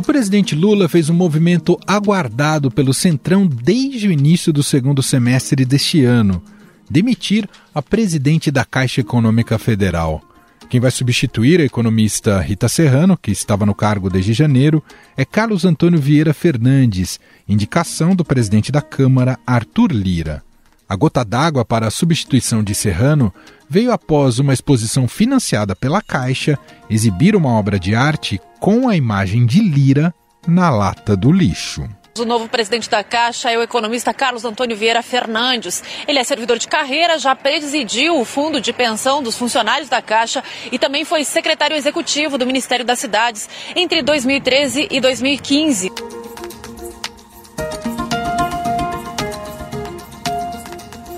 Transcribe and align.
O 0.00 0.02
presidente 0.02 0.54
Lula 0.54 0.88
fez 0.88 1.10
um 1.10 1.14
movimento 1.14 1.78
aguardado 1.86 2.70
pelo 2.70 2.94
Centrão 2.94 3.46
desde 3.46 4.08
o 4.08 4.10
início 4.10 4.50
do 4.50 4.62
segundo 4.62 5.02
semestre 5.02 5.62
deste 5.62 6.02
ano: 6.06 6.42
demitir 6.88 7.46
a 7.74 7.82
presidente 7.82 8.50
da 8.50 8.64
Caixa 8.64 9.02
Econômica 9.02 9.58
Federal. 9.58 10.22
Quem 10.70 10.80
vai 10.80 10.90
substituir 10.90 11.60
a 11.60 11.64
economista 11.64 12.40
Rita 12.40 12.66
Serrano, 12.66 13.14
que 13.14 13.30
estava 13.30 13.66
no 13.66 13.74
cargo 13.74 14.08
desde 14.08 14.32
janeiro, 14.32 14.82
é 15.18 15.24
Carlos 15.26 15.66
Antônio 15.66 16.00
Vieira 16.00 16.32
Fernandes, 16.32 17.20
indicação 17.46 18.16
do 18.16 18.24
presidente 18.24 18.72
da 18.72 18.80
Câmara, 18.80 19.38
Arthur 19.46 19.92
Lira. 19.92 20.42
A 20.90 20.96
gota 20.96 21.24
d'água 21.24 21.64
para 21.64 21.86
a 21.86 21.90
substituição 21.90 22.64
de 22.64 22.74
Serrano 22.74 23.32
veio 23.68 23.92
após 23.92 24.40
uma 24.40 24.52
exposição 24.52 25.06
financiada 25.06 25.76
pela 25.76 26.02
Caixa 26.02 26.58
exibir 26.90 27.36
uma 27.36 27.56
obra 27.56 27.78
de 27.78 27.94
arte 27.94 28.40
com 28.58 28.88
a 28.88 28.96
imagem 28.96 29.46
de 29.46 29.60
Lira 29.60 30.12
na 30.48 30.68
lata 30.68 31.16
do 31.16 31.30
lixo. 31.30 31.88
O 32.18 32.24
novo 32.24 32.48
presidente 32.48 32.90
da 32.90 33.04
Caixa 33.04 33.52
é 33.52 33.56
o 33.56 33.62
economista 33.62 34.12
Carlos 34.12 34.44
Antônio 34.44 34.76
Vieira 34.76 35.00
Fernandes. 35.00 35.80
Ele 36.08 36.18
é 36.18 36.24
servidor 36.24 36.58
de 36.58 36.66
carreira, 36.66 37.20
já 37.20 37.36
presidiu 37.36 38.18
o 38.18 38.24
fundo 38.24 38.60
de 38.60 38.72
pensão 38.72 39.22
dos 39.22 39.38
funcionários 39.38 39.88
da 39.88 40.02
Caixa 40.02 40.42
e 40.72 40.78
também 40.78 41.04
foi 41.04 41.22
secretário 41.22 41.76
executivo 41.76 42.36
do 42.36 42.44
Ministério 42.44 42.84
das 42.84 42.98
Cidades 42.98 43.48
entre 43.76 44.02
2013 44.02 44.88
e 44.90 45.00
2015. 45.00 45.92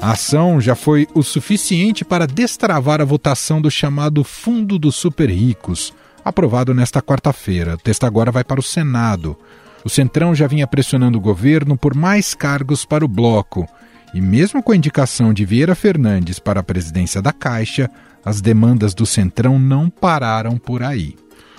A 0.02 0.14
ação 0.14 0.60
já 0.60 0.74
foi 0.74 1.06
o 1.14 1.22
suficiente 1.22 2.04
para 2.04 2.26
destravar 2.26 3.00
a 3.00 3.04
votação 3.04 3.62
do 3.62 3.70
chamado 3.70 4.24
Fundo 4.24 4.76
dos 4.76 4.96
Super 4.96 5.30
Ricos, 5.30 5.94
aprovado 6.24 6.74
nesta 6.74 7.00
quarta-feira. 7.00 7.74
O 7.74 7.78
texto 7.78 8.02
agora 8.02 8.32
vai 8.32 8.42
para 8.42 8.58
o 8.58 8.64
Senado. 8.64 9.36
O 9.84 9.88
Centrão 9.88 10.34
já 10.34 10.48
vinha 10.48 10.66
pressionando 10.66 11.18
o 11.18 11.20
governo 11.20 11.76
por 11.76 11.94
mais 11.94 12.34
cargos 12.34 12.84
para 12.84 13.04
o 13.04 13.08
bloco. 13.08 13.64
E 14.12 14.20
mesmo 14.20 14.60
com 14.60 14.72
a 14.72 14.76
indicação 14.76 15.32
de 15.32 15.44
Vieira 15.44 15.76
Fernandes 15.76 16.40
para 16.40 16.58
a 16.58 16.64
presidência 16.64 17.22
da 17.22 17.32
Caixa, 17.32 17.88
as 18.24 18.40
demandas 18.40 18.94
do 18.94 19.06
Centrão 19.06 19.56
não 19.56 19.88
pararam 19.88 20.58
por 20.58 20.82
aí. 20.82 21.14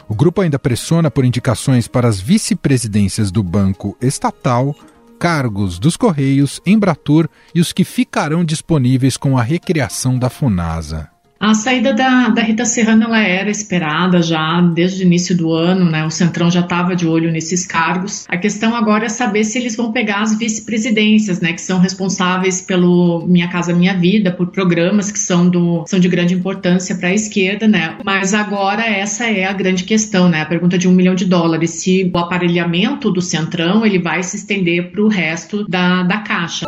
O 0.05 0.13
grupo 0.13 0.41
ainda 0.41 0.59
pressiona 0.59 1.09
por 1.09 1.23
indicações 1.23 1.87
para 1.87 2.09
as 2.09 2.19
vice-presidências 2.19 3.31
do 3.31 3.41
Banco 3.41 3.97
Estatal, 4.01 4.75
cargos 5.23 5.79
dos 5.79 5.95
Correios, 5.95 6.59
Embratur 6.65 7.29
e 7.55 7.61
os 7.61 7.71
que 7.71 7.85
ficarão 7.85 8.43
disponíveis 8.43 9.15
com 9.15 9.37
a 9.37 9.41
recriação 9.41 10.19
da 10.19 10.29
FUNASA. 10.29 11.12
A 11.43 11.53
saída 11.53 11.93
da, 11.93 12.29
da 12.29 12.41
Rita 12.41 12.63
Serrano 12.63 13.03
ela 13.03 13.19
era 13.19 13.49
esperada 13.49 14.21
já 14.21 14.61
desde 14.61 15.03
o 15.03 15.05
início 15.05 15.35
do 15.35 15.51
ano, 15.51 15.91
né? 15.91 16.05
O 16.05 16.09
Centrão 16.09 16.49
já 16.49 16.61
estava 16.61 16.95
de 16.95 17.05
olho 17.05 17.29
nesses 17.29 17.65
cargos. 17.65 18.23
A 18.29 18.37
questão 18.37 18.73
agora 18.73 19.07
é 19.07 19.09
saber 19.09 19.43
se 19.43 19.59
eles 19.59 19.75
vão 19.75 19.91
pegar 19.91 20.21
as 20.21 20.37
vice-presidências, 20.37 21.41
né? 21.41 21.51
Que 21.51 21.59
são 21.59 21.79
responsáveis 21.79 22.61
pelo 22.61 23.25
Minha 23.27 23.49
Casa 23.49 23.73
Minha 23.73 23.93
Vida, 23.93 24.31
por 24.31 24.51
programas 24.51 25.11
que 25.11 25.19
são, 25.19 25.49
do, 25.49 25.83
são 25.85 25.99
de 25.99 26.07
grande 26.07 26.33
importância 26.33 26.95
para 26.95 27.09
a 27.09 27.13
esquerda, 27.13 27.67
né? 27.67 27.97
Mas 28.05 28.33
agora 28.33 28.81
essa 28.81 29.25
é 29.25 29.43
a 29.43 29.51
grande 29.51 29.83
questão, 29.83 30.29
né? 30.29 30.43
A 30.43 30.45
pergunta 30.45 30.77
de 30.77 30.87
um 30.87 30.93
milhão 30.93 31.13
de 31.13 31.25
dólares. 31.25 31.71
Se 31.71 32.09
o 32.13 32.17
aparelhamento 32.19 33.11
do 33.11 33.21
Centrão 33.21 33.85
ele 33.85 33.99
vai 33.99 34.23
se 34.23 34.37
estender 34.37 34.91
para 34.91 35.01
o 35.01 35.09
resto 35.09 35.67
da, 35.67 36.03
da 36.03 36.19
caixa. 36.19 36.65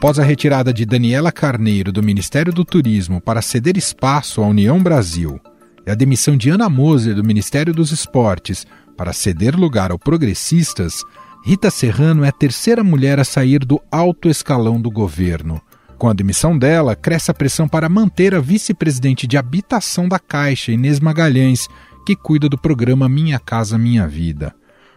Após 0.00 0.18
a 0.18 0.22
retirada 0.22 0.72
de 0.72 0.86
Daniela 0.86 1.30
Carneiro 1.30 1.92
do 1.92 2.02
Ministério 2.02 2.54
do 2.54 2.64
Turismo 2.64 3.20
para 3.20 3.42
ceder 3.42 3.76
espaço 3.76 4.42
à 4.42 4.46
União 4.46 4.82
Brasil 4.82 5.38
e 5.86 5.90
a 5.90 5.94
demissão 5.94 6.38
de 6.38 6.48
Ana 6.48 6.70
Moser 6.70 7.14
do 7.14 7.22
Ministério 7.22 7.74
dos 7.74 7.92
Esportes 7.92 8.66
para 8.96 9.12
ceder 9.12 9.54
lugar 9.54 9.90
ao 9.90 9.98
Progressistas, 9.98 11.04
Rita 11.44 11.70
Serrano 11.70 12.24
é 12.24 12.28
a 12.28 12.32
terceira 12.32 12.82
mulher 12.82 13.20
a 13.20 13.24
sair 13.24 13.58
do 13.58 13.78
alto 13.92 14.30
escalão 14.30 14.80
do 14.80 14.90
governo. 14.90 15.60
Com 15.98 16.08
a 16.08 16.14
demissão 16.14 16.56
dela, 16.56 16.96
cresce 16.96 17.30
a 17.30 17.34
pressão 17.34 17.68
para 17.68 17.86
manter 17.86 18.34
a 18.34 18.40
vice-presidente 18.40 19.26
de 19.26 19.36
habitação 19.36 20.08
da 20.08 20.18
Caixa, 20.18 20.72
Inês 20.72 20.98
Magalhães, 20.98 21.68
que 22.06 22.16
cuida 22.16 22.48
do 22.48 22.56
programa 22.56 23.06
Minha 23.06 23.38
Casa 23.38 23.76
Minha 23.76 24.08
Vida. 24.08 24.54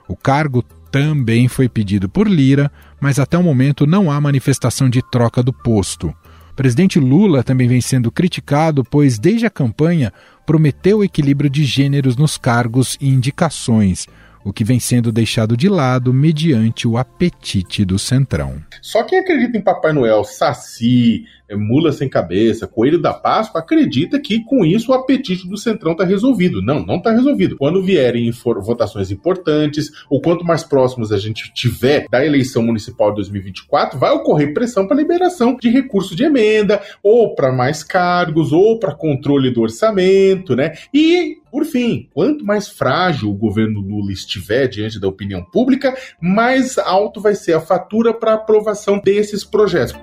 O 0.07 0.16
cargo 0.16 0.63
também 0.93 1.47
foi 1.47 1.67
pedido 1.67 2.07
por 2.07 2.27
Lira, 2.27 2.71
mas 3.01 3.17
até 3.17 3.35
o 3.35 3.41
momento 3.41 3.87
não 3.87 4.11
há 4.11 4.21
manifestação 4.21 4.87
de 4.87 5.01
troca 5.01 5.41
do 5.41 5.51
posto. 5.51 6.09
O 6.51 6.55
presidente 6.55 6.99
Lula 6.99 7.41
também 7.41 7.67
vem 7.67 7.81
sendo 7.81 8.11
criticado, 8.11 8.83
pois 8.83 9.17
desde 9.17 9.47
a 9.47 9.49
campanha 9.49 10.13
prometeu 10.45 11.03
equilíbrio 11.03 11.49
de 11.49 11.65
gêneros 11.65 12.15
nos 12.15 12.37
cargos 12.37 12.95
e 13.01 13.09
indicações, 13.09 14.05
o 14.45 14.53
que 14.53 14.63
vem 14.63 14.79
sendo 14.79 15.11
deixado 15.11 15.57
de 15.57 15.67
lado 15.67 16.13
mediante 16.13 16.87
o 16.87 16.95
apetite 16.95 17.83
do 17.83 17.97
Centrão. 17.97 18.61
Só 18.79 19.03
quem 19.03 19.17
acredita 19.17 19.57
em 19.57 19.61
Papai 19.61 19.93
Noel, 19.93 20.23
Saci, 20.23 21.25
mula 21.51 21.91
sem 21.91 22.09
cabeça, 22.09 22.67
coelho 22.67 22.99
da 22.99 23.13
Páscoa, 23.13 23.61
acredita 23.61 24.19
que 24.19 24.43
com 24.43 24.65
isso 24.65 24.91
o 24.91 24.93
apetite 24.93 25.47
do 25.47 25.57
Centrão 25.57 25.91
está 25.91 26.03
resolvido. 26.03 26.61
Não, 26.61 26.85
não 26.85 26.97
está 26.97 27.11
resolvido. 27.11 27.57
Quando 27.57 27.83
vierem 27.83 28.31
votações 28.31 29.11
importantes, 29.11 29.91
ou 30.09 30.21
quanto 30.21 30.45
mais 30.45 30.63
próximos 30.63 31.11
a 31.11 31.17
gente 31.17 31.53
tiver 31.53 32.05
da 32.09 32.25
eleição 32.25 32.63
municipal 32.63 33.09
de 33.09 33.17
2024, 33.17 33.99
vai 33.99 34.11
ocorrer 34.11 34.53
pressão 34.53 34.87
para 34.87 34.97
liberação 34.97 35.57
de 35.59 35.69
recurso 35.69 36.15
de 36.15 36.23
emenda, 36.23 36.81
ou 37.01 37.35
para 37.35 37.51
mais 37.51 37.83
cargos, 37.83 38.51
ou 38.51 38.79
para 38.79 38.95
controle 38.95 39.51
do 39.51 39.61
orçamento, 39.61 40.55
né? 40.55 40.73
E 40.93 41.37
por 41.51 41.65
fim, 41.65 42.09
quanto 42.11 42.43
mais 42.43 42.67
frágil 42.67 43.29
o 43.29 43.35
governo 43.35 43.79
Lula 43.79 44.11
estiver 44.11 44.67
diante 44.67 44.99
da 44.99 45.07
opinião 45.07 45.43
pública, 45.43 45.95
mais 46.19 46.79
alto 46.79 47.21
vai 47.21 47.35
ser 47.35 47.53
a 47.53 47.61
fatura 47.61 48.11
para 48.11 48.33
aprovação 48.33 48.99
desses 48.99 49.43
projetos. 49.43 49.93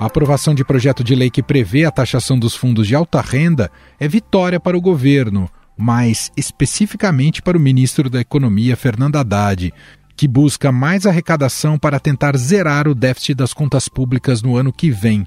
A 0.00 0.06
aprovação 0.06 0.54
de 0.54 0.64
projeto 0.64 1.04
de 1.04 1.14
lei 1.14 1.28
que 1.28 1.42
prevê 1.42 1.84
a 1.84 1.90
taxação 1.90 2.38
dos 2.38 2.56
fundos 2.56 2.86
de 2.86 2.94
alta 2.94 3.20
renda 3.20 3.70
é 3.98 4.08
vitória 4.08 4.58
para 4.58 4.74
o 4.74 4.80
governo, 4.80 5.46
mas 5.76 6.32
especificamente 6.34 7.42
para 7.42 7.58
o 7.58 7.60
ministro 7.60 8.08
da 8.08 8.18
Economia, 8.18 8.78
Fernando 8.78 9.16
Haddad, 9.16 9.74
que 10.16 10.26
busca 10.26 10.72
mais 10.72 11.04
arrecadação 11.04 11.78
para 11.78 12.00
tentar 12.00 12.34
zerar 12.38 12.88
o 12.88 12.94
déficit 12.94 13.34
das 13.34 13.52
contas 13.52 13.90
públicas 13.90 14.40
no 14.40 14.56
ano 14.56 14.72
que 14.72 14.90
vem. 14.90 15.26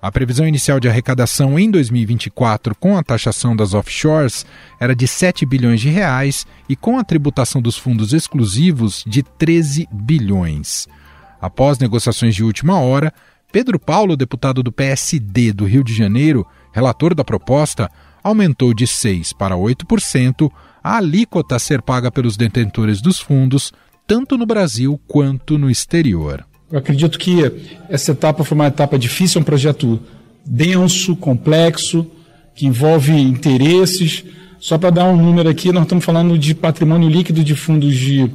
A 0.00 0.12
previsão 0.12 0.46
inicial 0.46 0.78
de 0.78 0.88
arrecadação 0.88 1.58
em 1.58 1.68
2024 1.68 2.76
com 2.76 2.96
a 2.96 3.02
taxação 3.02 3.56
das 3.56 3.74
offshores 3.74 4.46
era 4.78 4.94
de 4.94 5.08
7 5.08 5.44
bilhões 5.44 5.80
de 5.80 5.88
reais 5.88 6.46
e 6.68 6.76
com 6.76 6.96
a 6.96 7.02
tributação 7.02 7.60
dos 7.60 7.76
fundos 7.76 8.12
exclusivos 8.12 9.02
de 9.04 9.24
13 9.24 9.88
bilhões. 9.90 10.86
Após 11.40 11.80
negociações 11.80 12.36
de 12.36 12.44
última 12.44 12.78
hora, 12.78 13.12
Pedro 13.52 13.78
Paulo, 13.78 14.16
deputado 14.16 14.62
do 14.62 14.72
PSD 14.72 15.52
do 15.52 15.64
Rio 15.64 15.82
de 15.82 15.94
Janeiro, 15.94 16.46
relator 16.72 17.14
da 17.14 17.24
proposta, 17.24 17.88
aumentou 18.22 18.74
de 18.74 18.84
6% 18.84 19.34
para 19.36 19.54
8% 19.54 20.50
a 20.82 20.96
alíquota 20.98 21.56
a 21.56 21.58
ser 21.58 21.80
paga 21.80 22.10
pelos 22.10 22.36
detentores 22.36 23.00
dos 23.00 23.18
fundos, 23.18 23.72
tanto 24.06 24.36
no 24.36 24.46
Brasil 24.46 25.00
quanto 25.06 25.58
no 25.58 25.70
exterior. 25.70 26.44
Eu 26.70 26.78
acredito 26.78 27.18
que 27.18 27.40
essa 27.88 28.12
etapa 28.12 28.44
foi 28.44 28.56
uma 28.56 28.66
etapa 28.66 28.98
difícil, 28.98 29.38
é 29.38 29.42
um 29.42 29.44
projeto 29.44 30.00
denso, 30.44 31.16
complexo, 31.16 32.06
que 32.54 32.66
envolve 32.66 33.12
interesses. 33.12 34.24
Só 34.58 34.76
para 34.76 34.90
dar 34.90 35.04
um 35.04 35.16
número 35.16 35.48
aqui, 35.48 35.72
nós 35.72 35.84
estamos 35.84 36.04
falando 36.04 36.38
de 36.38 36.54
patrimônio 36.54 37.08
líquido 37.08 37.44
de 37.44 37.54
fundos 37.54 37.94
de 37.96 38.30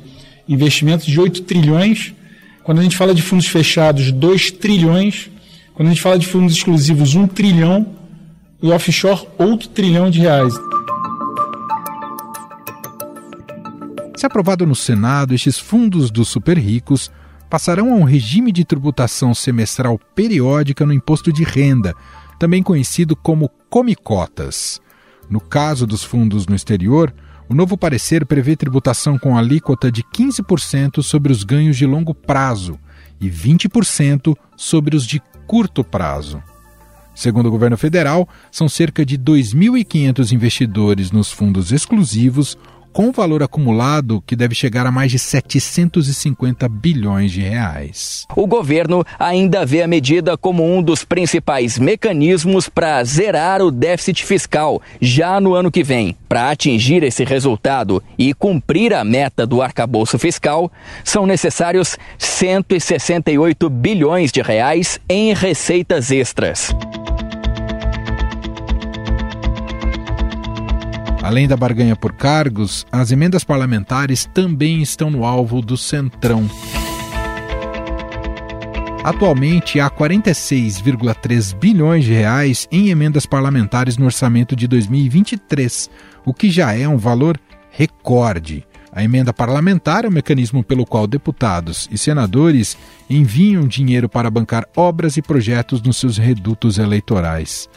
investimentos 0.47 1.05
de 1.05 1.19
8 1.19 1.43
trilhões 1.43 2.13
quando 2.63 2.79
a 2.79 2.83
gente 2.83 2.97
fala 2.97 3.13
de 3.13 3.21
fundos 3.21 3.47
fechados, 3.47 4.11
2 4.11 4.51
trilhões. 4.51 5.29
Quando 5.73 5.87
a 5.87 5.91
gente 5.91 6.01
fala 6.01 6.19
de 6.19 6.27
fundos 6.27 6.55
exclusivos, 6.55 7.15
1 7.15 7.27
trilhão. 7.27 7.95
E 8.61 8.69
offshore, 8.69 9.27
outro 9.39 9.67
trilhão 9.69 10.11
de 10.11 10.19
reais. 10.19 10.53
Se 14.15 14.25
aprovado 14.27 14.67
no 14.67 14.75
Senado, 14.75 15.33
estes 15.33 15.57
fundos 15.57 16.11
dos 16.11 16.27
super 16.27 16.55
ricos 16.55 17.09
passarão 17.49 17.91
a 17.91 17.95
um 17.95 18.03
regime 18.03 18.51
de 18.51 18.63
tributação 18.63 19.33
semestral 19.33 19.99
periódica 20.13 20.85
no 20.85 20.93
imposto 20.93 21.33
de 21.33 21.43
renda, 21.43 21.95
também 22.37 22.61
conhecido 22.61 23.15
como 23.15 23.49
comicotas. 23.67 24.79
No 25.27 25.41
caso 25.41 25.87
dos 25.87 26.03
fundos 26.03 26.45
no 26.45 26.55
exterior, 26.55 27.11
o 27.51 27.53
novo 27.53 27.77
parecer 27.77 28.25
prevê 28.25 28.55
tributação 28.55 29.19
com 29.19 29.37
alíquota 29.37 29.91
de 29.91 30.03
15% 30.03 31.03
sobre 31.03 31.33
os 31.33 31.43
ganhos 31.43 31.75
de 31.75 31.85
longo 31.85 32.15
prazo 32.15 32.79
e 33.19 33.29
20% 33.29 34.33
sobre 34.55 34.95
os 34.95 35.05
de 35.05 35.21
curto 35.45 35.83
prazo. 35.83 36.41
Segundo 37.13 37.47
o 37.47 37.51
governo 37.51 37.77
federal, 37.77 38.25
são 38.49 38.69
cerca 38.69 39.05
de 39.05 39.17
2.500 39.17 40.31
investidores 40.31 41.11
nos 41.11 41.29
fundos 41.29 41.73
exclusivos 41.73 42.57
com 42.91 43.11
valor 43.11 43.43
acumulado 43.43 44.21
que 44.25 44.35
deve 44.35 44.55
chegar 44.55 44.85
a 44.85 44.91
mais 44.91 45.11
de 45.11 45.19
750 45.19 46.67
bilhões 46.69 47.31
de 47.31 47.41
reais. 47.41 48.25
O 48.35 48.45
governo 48.47 49.03
ainda 49.19 49.65
vê 49.65 49.81
a 49.81 49.87
medida 49.87 50.37
como 50.37 50.63
um 50.63 50.81
dos 50.81 51.03
principais 51.03 51.77
mecanismos 51.77 52.69
para 52.69 53.03
zerar 53.03 53.61
o 53.61 53.71
déficit 53.71 54.25
fiscal 54.25 54.81
já 54.99 55.39
no 55.39 55.53
ano 55.53 55.71
que 55.71 55.83
vem. 55.83 56.15
Para 56.27 56.51
atingir 56.51 57.03
esse 57.03 57.23
resultado 57.23 58.01
e 58.17 58.33
cumprir 58.33 58.93
a 58.93 59.03
meta 59.03 59.45
do 59.45 59.61
arcabouço 59.61 60.17
fiscal, 60.17 60.71
são 61.03 61.25
necessários 61.25 61.97
168 62.17 63.69
bilhões 63.69 64.31
de 64.31 64.41
reais 64.41 64.99
em 65.09 65.33
receitas 65.33 66.11
extras. 66.11 66.73
Além 71.21 71.47
da 71.47 71.55
barganha 71.55 71.95
por 71.95 72.13
cargos, 72.13 72.85
as 72.91 73.11
emendas 73.11 73.43
parlamentares 73.43 74.27
também 74.33 74.81
estão 74.81 75.11
no 75.11 75.23
alvo 75.23 75.61
do 75.61 75.77
Centrão. 75.77 76.49
Atualmente 79.03 79.79
há 79.79 79.89
46,3 79.89 81.55
bilhões 81.55 82.05
de 82.05 82.13
reais 82.13 82.67
em 82.71 82.89
emendas 82.89 83.25
parlamentares 83.25 83.97
no 83.97 84.05
orçamento 84.05 84.55
de 84.55 84.67
2023, 84.67 85.89
o 86.25 86.33
que 86.33 86.49
já 86.49 86.73
é 86.73 86.87
um 86.87 86.97
valor 86.97 87.39
recorde. 87.69 88.65
A 88.91 89.03
emenda 89.03 89.31
parlamentar 89.31 90.05
é 90.05 90.07
o 90.07 90.11
mecanismo 90.11 90.63
pelo 90.63 90.85
qual 90.85 91.07
deputados 91.07 91.87
e 91.91 91.97
senadores 91.97 92.75
enviam 93.09 93.67
dinheiro 93.67 94.09
para 94.09 94.29
bancar 94.29 94.67
obras 94.75 95.17
e 95.17 95.21
projetos 95.21 95.81
nos 95.81 95.97
seus 95.97 96.17
redutos 96.17 96.77
eleitorais. 96.77 97.69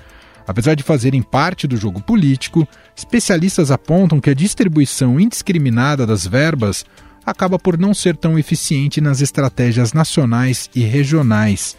Apesar 0.47 0.75
de 0.75 0.83
fazerem 0.83 1.23
parte 1.23 1.67
do 1.67 1.77
jogo 1.77 2.03
político, 2.03 2.69
especialistas 2.97 3.71
apontam 3.71 4.21
que 4.21 4.31
a 4.31 4.35
distribuição 4.35 5.19
indiscriminada 5.19 6.07
das 6.07 6.27
verbas 6.27 6.85
acaba 7.25 7.59
por 7.59 7.79
não 7.79 7.95
ser 7.95 8.17
tão 8.17 8.39
eficiente 8.39 9.01
nas 9.01 9.21
estratégias 9.21 9.93
nacionais 9.93 10.69
e 10.75 10.83
regionais, 10.83 11.77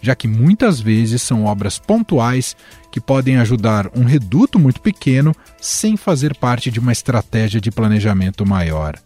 já 0.00 0.14
que 0.14 0.28
muitas 0.28 0.80
vezes 0.80 1.22
são 1.22 1.44
obras 1.44 1.78
pontuais 1.78 2.56
que 2.90 3.00
podem 3.00 3.38
ajudar 3.38 3.90
um 3.96 4.04
reduto 4.04 4.58
muito 4.58 4.80
pequeno 4.80 5.34
sem 5.60 5.96
fazer 5.96 6.36
parte 6.36 6.70
de 6.70 6.80
uma 6.80 6.92
estratégia 6.92 7.60
de 7.60 7.70
planejamento 7.70 8.44
maior. 8.46 8.96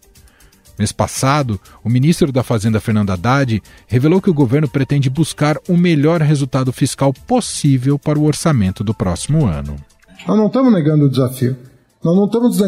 Mês 0.78 0.90
passado, 0.90 1.60
o 1.84 1.88
ministro 1.88 2.32
da 2.32 2.42
Fazenda, 2.42 2.80
Fernando 2.80 3.10
Haddad, 3.10 3.62
revelou 3.86 4.20
que 4.20 4.30
o 4.30 4.34
governo 4.34 4.68
pretende 4.68 5.10
buscar 5.10 5.56
o 5.68 5.76
melhor 5.76 6.20
resultado 6.22 6.72
fiscal 6.72 7.12
possível 7.12 7.98
para 7.98 8.18
o 8.18 8.24
orçamento 8.24 8.82
do 8.82 8.94
próximo 8.94 9.46
ano. 9.46 9.76
Nós 10.26 10.36
não 10.36 10.46
estamos 10.46 10.72
negando 10.72 11.04
o 11.06 11.10
desafio, 11.10 11.56
nós 12.02 12.16
não 12.16 12.26
estamos 12.26 12.58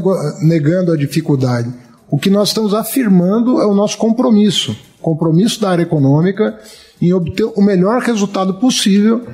negando 0.42 0.92
a 0.92 0.96
dificuldade. 0.96 1.72
O 2.10 2.18
que 2.18 2.30
nós 2.30 2.48
estamos 2.48 2.74
afirmando 2.74 3.60
é 3.60 3.66
o 3.66 3.74
nosso 3.74 3.98
compromisso 3.98 4.76
compromisso 5.04 5.60
da 5.60 5.68
área 5.68 5.82
econômica 5.82 6.58
em 7.00 7.12
obter 7.12 7.44
o 7.44 7.60
melhor 7.60 8.00
resultado 8.00 8.54
possível, 8.54 9.26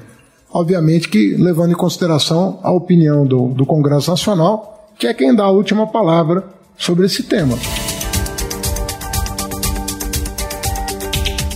obviamente 0.53 1.09
que 1.09 1.37
levando 1.37 1.71
em 1.71 1.77
consideração 1.77 2.59
a 2.65 2.73
opinião 2.73 3.25
do, 3.25 3.55
do 3.55 3.65
Congresso 3.65 4.11
Nacional, 4.11 4.91
que 4.99 5.07
é 5.07 5.15
quem 5.15 5.33
dá 5.33 5.45
a 5.45 5.51
última 5.51 5.87
palavra 5.87 6.45
sobre 6.77 7.07
esse 7.07 7.23
tema. 7.23 7.57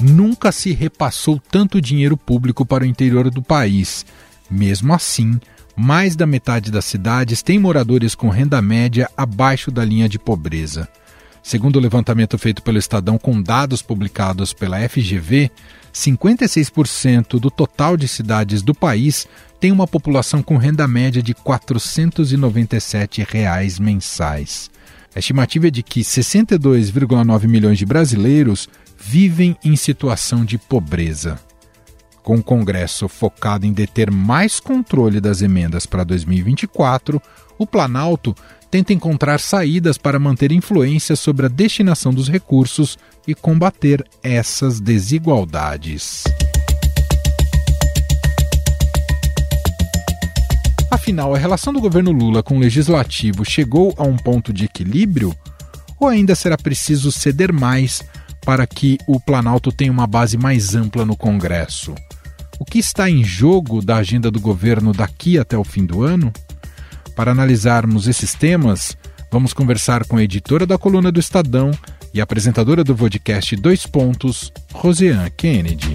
nunca 0.05 0.53
se 0.53 0.71
repassou 0.73 1.41
tanto 1.51 1.81
dinheiro 1.81 2.15
público 2.15 2.67
para 2.67 2.85
o 2.85 2.87
interior 2.87 3.31
do 3.31 3.43
país. 3.43 4.05
Mesmo 4.51 4.93
assim, 4.93 5.41
mais 5.77 6.15
da 6.15 6.27
metade 6.27 6.71
das 6.71 6.85
cidades 6.85 7.43
tem 7.43 7.59
moradores 7.59 8.15
com 8.15 8.29
renda 8.29 8.61
média 8.63 9.11
abaixo 9.17 9.71
da 9.71 9.85
linha 9.85 10.09
de 10.09 10.19
pobreza. 10.19 10.89
Segundo 11.43 11.77
o 11.77 11.81
levantamento 11.81 12.39
feito 12.39 12.63
pelo 12.63 12.79
Estadão 12.79 13.19
com 13.19 13.43
dados 13.43 13.83
publicados 13.83 14.53
pela 14.53 14.89
FGV, 14.89 15.51
56% 15.93 17.39
do 17.39 17.51
total 17.51 17.97
de 17.97 18.09
cidades 18.09 18.63
do 18.63 18.75
país 18.75 19.29
tem 19.61 19.71
uma 19.71 19.87
população 19.87 20.43
com 20.43 20.57
renda 20.57 20.89
média 20.89 21.23
de 21.23 21.35
497 21.35 23.27
reais 23.29 23.79
mensais. 23.79 24.71
A 25.15 25.19
estimativa 25.19 25.69
é 25.69 25.71
de 25.71 25.83
que 25.83 26.01
62,9 26.01 27.47
milhões 27.47 27.79
de 27.79 27.87
brasileiros 27.87 28.69
vivem 28.99 29.57
em 29.63 29.77
situação 29.77 30.45
de 30.45 30.59
pobreza. 30.59 31.39
Com 32.25 32.37
o 32.37 32.43
Congresso 32.43 33.07
focado 33.07 33.67
em 33.67 33.73
deter 33.75 34.11
mais 34.11 34.59
controle 34.59 35.21
das 35.21 35.43
emendas 35.43 35.85
para 35.85 36.03
2024, 36.05 37.21
o 37.59 37.67
Planalto 37.67 38.35
tenta 38.71 38.95
encontrar 38.95 39.39
saídas 39.39 39.99
para 39.99 40.19
manter 40.19 40.51
influência 40.51 41.17
sobre 41.17 41.45
a 41.45 41.51
destinação 41.51 42.15
dos 42.15 42.27
recursos 42.27 42.99
e 43.29 43.35
combater 43.35 44.03
essas 44.23 44.81
desigualdades. 44.81 46.25
Afinal, 50.91 51.35
a 51.35 51.39
relação 51.39 51.75
do 51.75 51.81
governo 51.81 52.11
Lula 52.11 52.43
com 52.43 52.57
o 52.57 52.61
legislativo 52.61 53.45
chegou 53.45 53.93
a 53.99 54.03
um 54.03 54.17
ponto 54.17 54.51
de 54.51 54.65
equilíbrio? 54.65 55.37
Ou 56.01 56.09
ainda 56.09 56.35
será 56.35 56.57
preciso 56.57 57.13
ceder 57.13 57.53
mais 57.53 58.03
para 58.47 58.67
que 58.67 58.97
o 59.07 59.21
Planalto 59.21 59.71
tenha 59.71 59.93
uma 59.93 60.07
base 60.07 60.39
mais 60.39 60.75
ampla 60.75 61.05
no 61.05 61.15
Congresso. 61.15 61.95
O 62.59 62.65
que 62.65 62.79
está 62.79 63.11
em 63.11 63.25
jogo 63.25 63.83
da 63.83 63.97
agenda 63.97 64.31
do 64.31 64.41
governo 64.41 64.93
daqui 64.93 65.39
até 65.39 65.59
o 65.59 65.65
fim 65.65 65.85
do 65.85 66.03
ano? 66.03 66.33
Para 67.17 67.33
analisarmos 67.33 68.07
esses 68.07 68.33
temas, 68.33 68.97
vamos 69.31 69.53
conversar 69.53 70.05
com 70.05 70.17
a 70.17 70.23
editora 70.23 70.65
da 70.65 70.79
coluna 70.79 71.11
do 71.11 71.19
Estadão 71.19 71.73
e 72.13 72.21
apresentadora 72.21 72.85
do 72.85 72.95
podcast 72.95 73.57
Dois 73.57 73.87
Pontos, 73.87 74.53
Roseanne 74.73 75.31
Kennedy. 75.31 75.95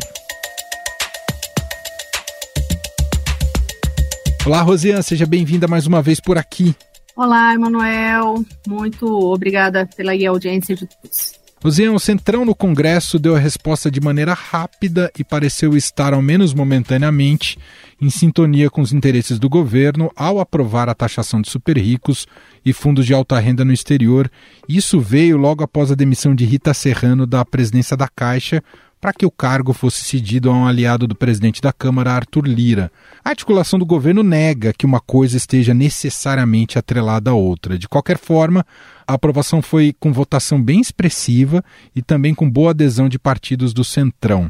Olá, 4.46 4.62
Roseanne, 4.62 5.04
seja 5.04 5.26
bem-vinda 5.26 5.68
mais 5.68 5.88
uma 5.88 6.02
vez 6.02 6.20
por 6.20 6.38
aqui. 6.38 6.76
Olá, 7.16 7.54
Emanuel. 7.54 8.44
Muito 8.68 9.06
obrigada 9.08 9.88
pela 9.96 10.12
audiência 10.30 10.76
de 10.76 10.88
todos. 10.88 11.39
Luzian, 11.62 11.92
o 11.92 12.00
Centrão 12.00 12.46
no 12.46 12.56
Congresso 12.56 13.20
deu 13.20 13.36
a 13.36 13.40
resposta 13.40 13.92
de 13.92 14.00
maneira 14.00 14.34
rápida 14.34 15.12
e 15.20 15.26
pareceu 15.26 15.76
estar, 15.76 16.14
ao 16.14 16.22
menos 16.22 16.54
momentaneamente, 16.54 17.60
em 18.02 18.10
sintonia 18.10 18.70
com 18.70 18.80
os 18.80 18.94
interesses 18.94 19.38
do 19.38 19.50
governo 19.50 20.10
ao 20.16 20.40
aprovar 20.40 20.88
a 20.88 20.96
taxação 20.96 21.42
de 21.42 21.50
super 21.50 21.78
ricos 21.78 22.26
e 22.66 22.72
fundos 22.72 23.06
de 23.06 23.14
alta 23.14 23.38
renda 23.38 23.66
no 23.66 23.74
exterior. 23.74 24.32
Isso 24.70 25.02
veio 25.02 25.36
logo 25.36 25.62
após 25.62 25.92
a 25.92 25.96
demissão 25.96 26.34
de 26.34 26.46
Rita 26.46 26.74
Serrano 26.74 27.28
da 27.28 27.44
presidência 27.44 27.98
da 27.98 28.08
Caixa, 28.08 28.64
para 29.00 29.14
que 29.14 29.26
o 29.26 29.32
cargo 29.32 29.74
fosse 29.74 30.04
cedido 30.04 30.50
a 30.50 30.54
um 30.54 30.66
aliado 30.66 31.08
do 31.08 31.16
presidente 31.16 31.62
da 31.62 31.72
Câmara, 31.72 32.12
Arthur 32.12 32.46
Lira. 32.46 32.92
A 33.24 33.30
articulação 33.30 33.80
do 33.80 33.86
governo 33.86 34.24
nega 34.24 34.74
que 34.74 34.86
uma 34.86 35.00
coisa 35.00 35.38
esteja 35.38 35.74
necessariamente 35.74 36.78
atrelada 36.78 37.32
à 37.32 37.34
outra. 37.34 37.78
De 37.78 37.88
qualquer 37.88 38.18
forma, 38.18 38.66
a 39.08 39.14
aprovação 39.14 39.62
foi 39.62 39.96
com 40.00 40.12
votação 40.12 40.62
bem 40.62 40.82
expressiva 40.82 41.64
e 41.96 42.02
também 42.02 42.36
com 42.36 42.50
boa 42.50 42.72
adesão 42.72 43.08
de 43.08 43.18
partidos 43.18 43.74
do 43.74 43.84
Centrão. 43.84 44.50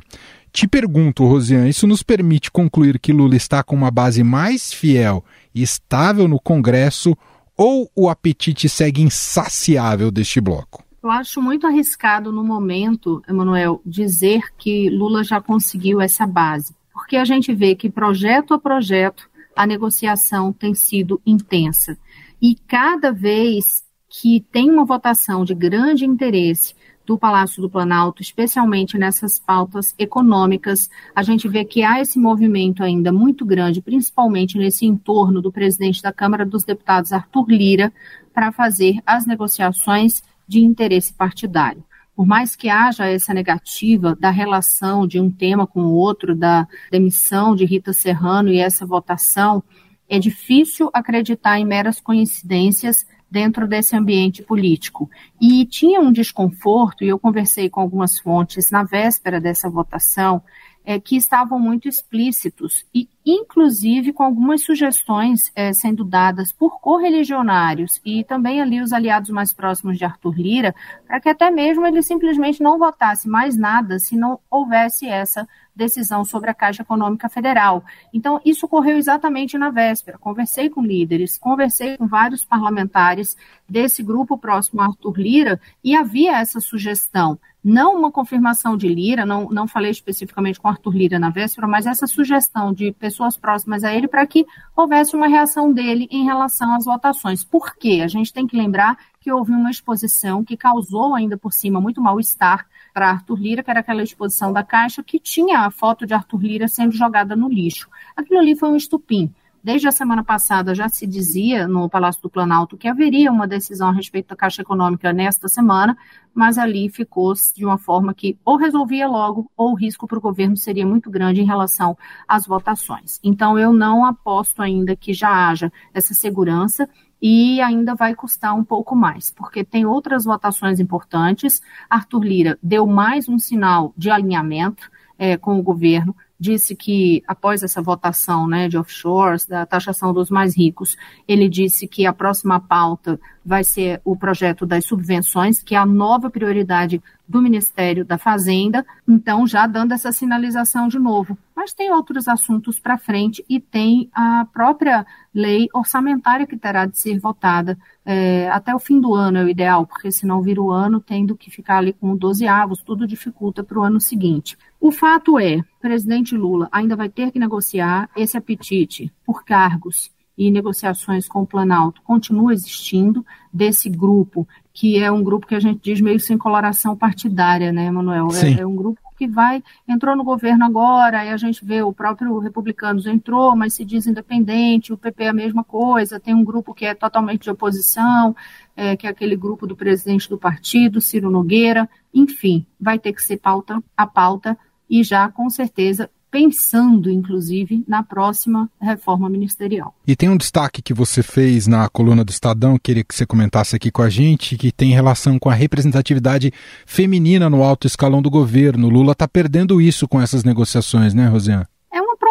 Te 0.51 0.67
pergunto, 0.67 1.27
Rosiane, 1.27 1.69
isso 1.69 1.85
nos 1.85 2.01
permite 2.01 2.49
concluir 2.49 2.99
que 2.99 3.13
Lula 3.13 3.35
está 3.35 3.63
com 3.63 3.75
uma 3.75 3.91
base 3.91 4.23
mais 4.23 4.73
fiel 4.73 5.23
e 5.53 5.61
estável 5.61 6.27
no 6.27 6.39
Congresso 6.39 7.15
ou 7.55 7.91
o 7.95 8.09
apetite 8.09 8.67
segue 8.67 9.01
insaciável 9.01 10.09
deste 10.09 10.41
bloco? 10.41 10.88
Eu 11.01 11.09
acho 11.09 11.41
muito 11.41 11.65
arriscado 11.65 12.29
no 12.31 12.43
momento, 12.43 13.21
Emanuel, 13.27 13.81
dizer 13.85 14.53
que 14.57 14.89
Lula 14.89 15.23
já 15.23 15.39
conseguiu 15.39 16.01
essa 16.01 16.27
base, 16.27 16.75
porque 16.91 17.15
a 17.15 17.23
gente 17.23 17.53
vê 17.53 17.73
que 17.73 17.89
projeto 17.89 18.53
a 18.53 18.59
projeto 18.59 19.29
a 19.55 19.65
negociação 19.65 20.51
tem 20.51 20.75
sido 20.75 21.21
intensa. 21.25 21.97
E 22.41 22.55
cada 22.67 23.11
vez 23.11 23.83
que 24.09 24.45
tem 24.51 24.69
uma 24.69 24.83
votação 24.83 25.45
de 25.45 25.53
grande 25.53 26.05
interesse 26.05 26.75
do 27.05 27.17
Palácio 27.17 27.61
do 27.61 27.69
Planalto, 27.69 28.21
especialmente 28.21 28.97
nessas 28.97 29.39
pautas 29.39 29.95
econômicas, 29.97 30.89
a 31.15 31.23
gente 31.23 31.47
vê 31.47 31.63
que 31.65 31.81
há 31.81 32.01
esse 32.01 32.19
movimento 32.19 32.83
ainda 32.83 33.11
muito 33.11 33.45
grande, 33.45 33.81
principalmente 33.81 34.57
nesse 34.57 34.85
entorno 34.85 35.41
do 35.41 35.51
presidente 35.51 36.01
da 36.01 36.13
Câmara 36.13 36.45
dos 36.45 36.63
Deputados, 36.63 37.11
Arthur 37.11 37.49
Lira, 37.49 37.93
para 38.33 38.51
fazer 38.51 38.99
as 39.05 39.25
negociações 39.25 40.21
de 40.49 40.59
interesse 40.61 41.13
partidário. 41.13 41.83
Por 42.15 42.25
mais 42.25 42.55
que 42.55 42.67
haja 42.69 43.05
essa 43.05 43.33
negativa 43.33 44.17
da 44.19 44.31
relação 44.31 45.07
de 45.07 45.21
um 45.21 45.31
tema 45.31 45.67
com 45.67 45.83
o 45.83 45.93
outro, 45.93 46.35
da 46.35 46.67
demissão 46.91 47.55
de 47.55 47.63
Rita 47.63 47.93
Serrano 47.93 48.49
e 48.49 48.59
essa 48.59 48.85
votação, 48.85 49.63
é 50.09 50.17
difícil 50.17 50.89
acreditar 50.91 51.59
em 51.59 51.65
meras 51.65 52.01
coincidências 52.01 53.05
dentro 53.29 53.67
desse 53.67 53.95
ambiente 53.95 54.41
político. 54.41 55.07
E 55.39 55.65
tinha 55.65 56.01
um 56.01 56.11
desconforto, 56.11 57.03
e 57.03 57.07
eu 57.07 57.19
conversei 57.19 57.69
com 57.69 57.79
algumas 57.79 58.17
fontes 58.17 58.71
na 58.71 58.83
véspera 58.83 59.39
dessa 59.39 59.69
votação, 59.69 60.41
é, 60.89 60.99
que 60.99 61.15
estavam 61.15 61.59
muito 61.59 61.87
explícitos 61.87 62.83
e, 62.91 63.07
inclusive, 63.23 64.11
com 64.11 64.23
algumas 64.23 64.63
sugestões 64.63 65.51
é, 65.55 65.71
sendo 65.71 66.03
dadas 66.03 66.51
por 66.51 66.79
correligionários 66.79 68.01
e 68.03 68.23
também 68.23 68.59
ali 68.59 68.81
os 68.81 68.91
aliados 68.91 69.29
mais 69.29 69.53
próximos 69.53 69.99
de 69.99 70.05
Arthur 70.05 70.33
Lira, 70.35 70.73
para 71.05 71.21
que 71.21 71.29
até 71.29 71.51
mesmo 71.51 71.85
ele 71.85 72.01
simplesmente 72.01 72.63
não 72.63 72.79
votasse 72.79 73.29
mais 73.29 73.55
nada 73.55 73.99
se 73.99 74.17
não 74.17 74.39
houvesse 74.49 75.05
essa 75.05 75.47
decisão 75.75 76.25
sobre 76.25 76.49
a 76.49 76.55
Caixa 76.55 76.81
Econômica 76.81 77.29
Federal. 77.29 77.83
Então, 78.11 78.41
isso 78.43 78.65
ocorreu 78.65 78.97
exatamente 78.97 79.59
na 79.59 79.69
véspera. 79.69 80.17
Conversei 80.17 80.71
com 80.71 80.81
líderes, 80.81 81.37
conversei 81.37 81.97
com 81.97 82.07
vários 82.07 82.43
parlamentares 82.43 83.37
desse 83.69 84.01
grupo 84.01 84.39
próximo 84.39 84.81
a 84.81 84.85
Arthur 84.85 85.19
Lira 85.19 85.61
e 85.83 85.95
havia 85.95 86.37
essa 86.37 86.59
sugestão. 86.59 87.39
Não 87.63 87.97
uma 87.97 88.09
confirmação 88.09 88.77
de 88.77 88.87
Lira, 88.87 89.25
não, 89.25 89.49
não 89.49 89.67
falei 89.67 89.91
especificamente 89.91 90.59
com 90.59 90.69
Arthur 90.69 90.95
Lira 90.95 91.19
na 91.19 91.29
véspera, 91.29 91.67
mas 91.67 91.85
essa 91.85 92.07
sugestão 92.07 92.71
de 92.73 92.93
pessoas 92.93 93.35
próximas 93.35 93.83
a 93.83 93.93
ele 93.93 94.07
para 94.07 94.25
que 94.25 94.45
houvesse 94.75 95.13
uma 95.13 95.27
reação 95.27 95.73
dele 95.73 96.07
em 96.09 96.23
relação 96.23 96.73
às 96.73 96.85
votações. 96.85 97.43
Por 97.43 97.75
quê? 97.75 97.99
A 98.01 98.07
gente 98.07 98.31
tem 98.31 98.47
que 98.47 98.55
lembrar 98.55 98.97
que 99.19 99.31
houve 99.31 99.51
uma 99.51 99.69
exposição 99.69 100.43
que 100.43 100.55
causou 100.55 101.13
ainda 101.13 101.37
por 101.37 101.51
cima 101.51 101.81
muito 101.81 102.01
mal-estar 102.01 102.65
para 102.93 103.09
Arthur 103.09 103.39
Lira, 103.39 103.63
que 103.63 103.69
era 103.69 103.81
aquela 103.81 104.03
exposição 104.03 104.53
da 104.53 104.63
Caixa 104.63 105.03
que 105.03 105.19
tinha 105.19 105.59
a 105.59 105.71
foto 105.71 106.05
de 106.05 106.13
Arthur 106.13 106.41
Lira 106.41 106.67
sendo 106.69 106.93
jogada 106.93 107.35
no 107.35 107.49
lixo. 107.49 107.89
Aquilo 108.15 108.39
ali 108.39 108.55
foi 108.55 108.69
um 108.69 108.77
estupim. 108.77 109.33
Desde 109.61 109.87
a 109.87 109.91
semana 109.91 110.23
passada 110.23 110.73
já 110.73 110.87
se 110.87 111.05
dizia 111.05 111.67
no 111.67 111.89
Palácio 111.89 112.21
do 112.21 112.29
Planalto 112.29 112.77
que 112.77 112.87
haveria 112.87 113.31
uma 113.31 113.47
decisão 113.47 113.89
a 113.89 113.91
respeito 113.91 114.29
da 114.29 114.35
Caixa 114.35 114.61
Econômica 114.61 115.11
nesta 115.11 115.49
semana, 115.49 115.97
mas 116.33 116.57
ali 116.57 116.89
ficou 116.89 117.33
de 117.33 117.65
uma 117.65 117.77
forma 117.77 118.13
que 118.13 118.37
ou 118.45 118.55
resolvia 118.55 119.07
logo 119.07 119.51
ou 119.57 119.71
o 119.71 119.75
risco 119.75 120.07
para 120.07 120.17
o 120.17 120.21
governo 120.21 120.55
seria 120.55 120.87
muito 120.87 121.09
grande 121.09 121.41
em 121.41 121.45
relação 121.45 121.97
às 122.27 122.47
votações. 122.47 123.19
Então 123.21 123.59
eu 123.59 123.73
não 123.73 124.05
aposto 124.05 124.61
ainda 124.61 124.95
que 124.95 125.13
já 125.13 125.49
haja 125.49 125.71
essa 125.93 126.13
segurança 126.13 126.87
e 127.21 127.59
ainda 127.59 127.95
vai 127.95 128.15
custar 128.15 128.55
um 128.55 128.63
pouco 128.63 128.95
mais, 128.95 129.29
porque 129.29 129.63
tem 129.63 129.85
outras 129.85 130.23
votações 130.23 130.79
importantes. 130.79 131.61
Arthur 131.89 132.23
Lira 132.23 132.59
deu 132.63 132.87
mais 132.87 133.27
um 133.27 133.37
sinal 133.37 133.93
de 133.97 134.09
alinhamento 134.09 134.89
é, 135.17 135.35
com 135.35 135.59
o 135.59 135.63
governo, 135.63 136.15
disse 136.39 136.75
que 136.75 137.21
após 137.27 137.63
essa 137.63 137.81
votação 137.81 138.47
né, 138.47 138.69
de 138.69 138.77
offshores, 138.77 139.45
da 139.45 139.65
taxação 139.65 140.13
dos 140.13 140.29
mais 140.29 140.55
ricos, 140.55 140.95
ele 141.27 141.49
disse 141.49 141.87
que 141.87 142.05
a 142.05 142.13
próxima 142.13 142.59
pauta 142.59 143.19
vai 143.45 143.63
ser 143.63 143.99
o 144.05 144.15
projeto 144.15 144.65
das 144.65 144.85
subvenções, 144.85 145.61
que 145.61 145.75
é 145.75 145.77
a 145.77 145.85
nova 145.85 146.29
prioridade 146.29 147.01
do 147.29 147.43
Ministério 147.43 148.03
da 148.03 148.17
Fazenda, 148.17 148.83
então 149.07 149.45
já 149.45 149.67
dando 149.67 149.93
essa 149.93 150.11
sinalização 150.11 150.87
de 150.87 150.97
novo. 150.97 151.37
Mas 151.55 151.73
tem 151.73 151.91
outros 151.91 152.27
assuntos 152.27 152.79
para 152.79 152.97
frente 152.97 153.45
e 153.47 153.59
tem 153.59 154.09
a 154.11 154.47
própria 154.51 155.05
lei 155.31 155.67
orçamentária 155.71 156.47
que 156.47 156.57
terá 156.57 156.87
de 156.87 156.97
ser 156.97 157.19
votada 157.19 157.77
é, 158.03 158.49
até 158.49 158.73
o 158.73 158.79
fim 158.79 158.99
do 158.99 159.13
ano, 159.13 159.37
é 159.37 159.43
o 159.43 159.49
ideal, 159.49 159.85
porque 159.85 160.11
senão 160.11 160.41
vira 160.41 160.59
o 160.59 160.71
ano 160.71 160.99
tendo 160.99 161.37
que 161.37 161.51
ficar 161.51 161.77
ali 161.77 161.93
com 161.93 162.17
12 162.17 162.47
avos, 162.47 162.81
tudo 162.81 163.05
dificulta 163.05 163.63
para 163.63 163.77
o 163.77 163.83
ano 163.83 164.01
seguinte. 164.01 164.57
O 164.79 164.91
fato 164.91 165.37
é, 165.37 165.63
presidente 165.79 166.35
Lula 166.35 166.67
ainda 166.71 166.95
vai 166.95 167.09
ter 167.09 167.31
que 167.31 167.37
negociar 167.37 168.09
esse 168.17 168.35
apetite 168.35 169.13
por 169.23 169.45
cargos 169.45 170.11
e 170.39 170.49
negociações 170.49 171.27
com 171.27 171.41
o 171.41 171.45
Planalto 171.45 172.01
continua 172.01 172.53
existindo 172.53 173.25
desse 173.51 173.89
grupo, 173.89 174.47
que 174.79 174.97
é 174.97 175.11
um 175.11 175.21
grupo 175.21 175.45
que 175.45 175.55
a 175.55 175.59
gente 175.59 175.81
diz 175.83 175.99
meio 175.99 176.21
sem 176.21 176.37
coloração 176.37 176.95
partidária, 176.95 177.69
né, 177.69 177.91
Manuel? 177.91 178.29
É, 178.33 178.61
é, 178.61 178.65
um 178.65 178.77
grupo 178.77 179.01
que 179.17 179.27
vai, 179.27 179.61
entrou 179.85 180.15
no 180.15 180.23
governo 180.23 180.63
agora, 180.63 181.19
aí 181.19 181.29
a 181.31 181.35
gente 181.35 181.65
vê 181.65 181.81
o 181.81 181.91
próprio 181.91 182.39
Republicanos 182.39 183.05
entrou, 183.05 183.57
mas 183.57 183.73
se 183.73 183.83
diz 183.83 184.07
independente, 184.07 184.93
o 184.93 184.97
PP 184.97 185.25
é 185.25 185.27
a 185.27 185.33
mesma 185.33 185.65
coisa, 185.65 186.17
tem 186.17 186.33
um 186.33 186.45
grupo 186.45 186.73
que 186.73 186.85
é 186.85 186.95
totalmente 186.95 187.41
de 187.41 187.49
oposição, 187.49 188.33
é, 188.73 188.95
que 188.95 189.05
é 189.05 189.09
aquele 189.09 189.35
grupo 189.35 189.67
do 189.67 189.75
presidente 189.75 190.29
do 190.29 190.37
partido, 190.37 191.01
Ciro 191.01 191.29
Nogueira, 191.29 191.89
enfim, 192.13 192.65
vai 192.79 192.97
ter 192.97 193.11
que 193.11 193.21
ser 193.21 193.35
pauta 193.35 193.83
a 193.97 194.07
pauta 194.07 194.57
e 194.89 195.03
já 195.03 195.27
com 195.27 195.49
certeza 195.49 196.09
pensando, 196.31 197.09
inclusive, 197.09 197.83
na 197.87 198.03
próxima 198.03 198.69
reforma 198.79 199.29
ministerial. 199.29 199.95
E 200.05 200.15
tem 200.15 200.29
um 200.29 200.37
destaque 200.37 200.81
que 200.81 200.93
você 200.93 201.23
fez 201.23 201.67
na 201.67 201.89
coluna 201.89 202.23
do 202.23 202.29
Estadão, 202.29 202.77
queria 202.77 203.03
que 203.03 203.15
você 203.15 203.25
comentasse 203.25 203.75
aqui 203.75 203.91
com 203.91 204.01
a 204.01 204.09
gente, 204.09 204.57
que 204.57 204.71
tem 204.71 204.91
relação 204.91 205.39
com 205.39 205.49
a 205.49 205.53
representatividade 205.53 206.51
feminina 206.85 207.49
no 207.49 207.63
alto 207.63 207.87
escalão 207.87 208.21
do 208.21 208.29
governo. 208.29 208.89
Lula 208.89 209.13
está 209.13 209.27
perdendo 209.27 209.81
isso 209.81 210.07
com 210.07 210.21
essas 210.21 210.43
negociações, 210.43 211.13
né, 211.13 211.27
Rosiane? 211.27 211.65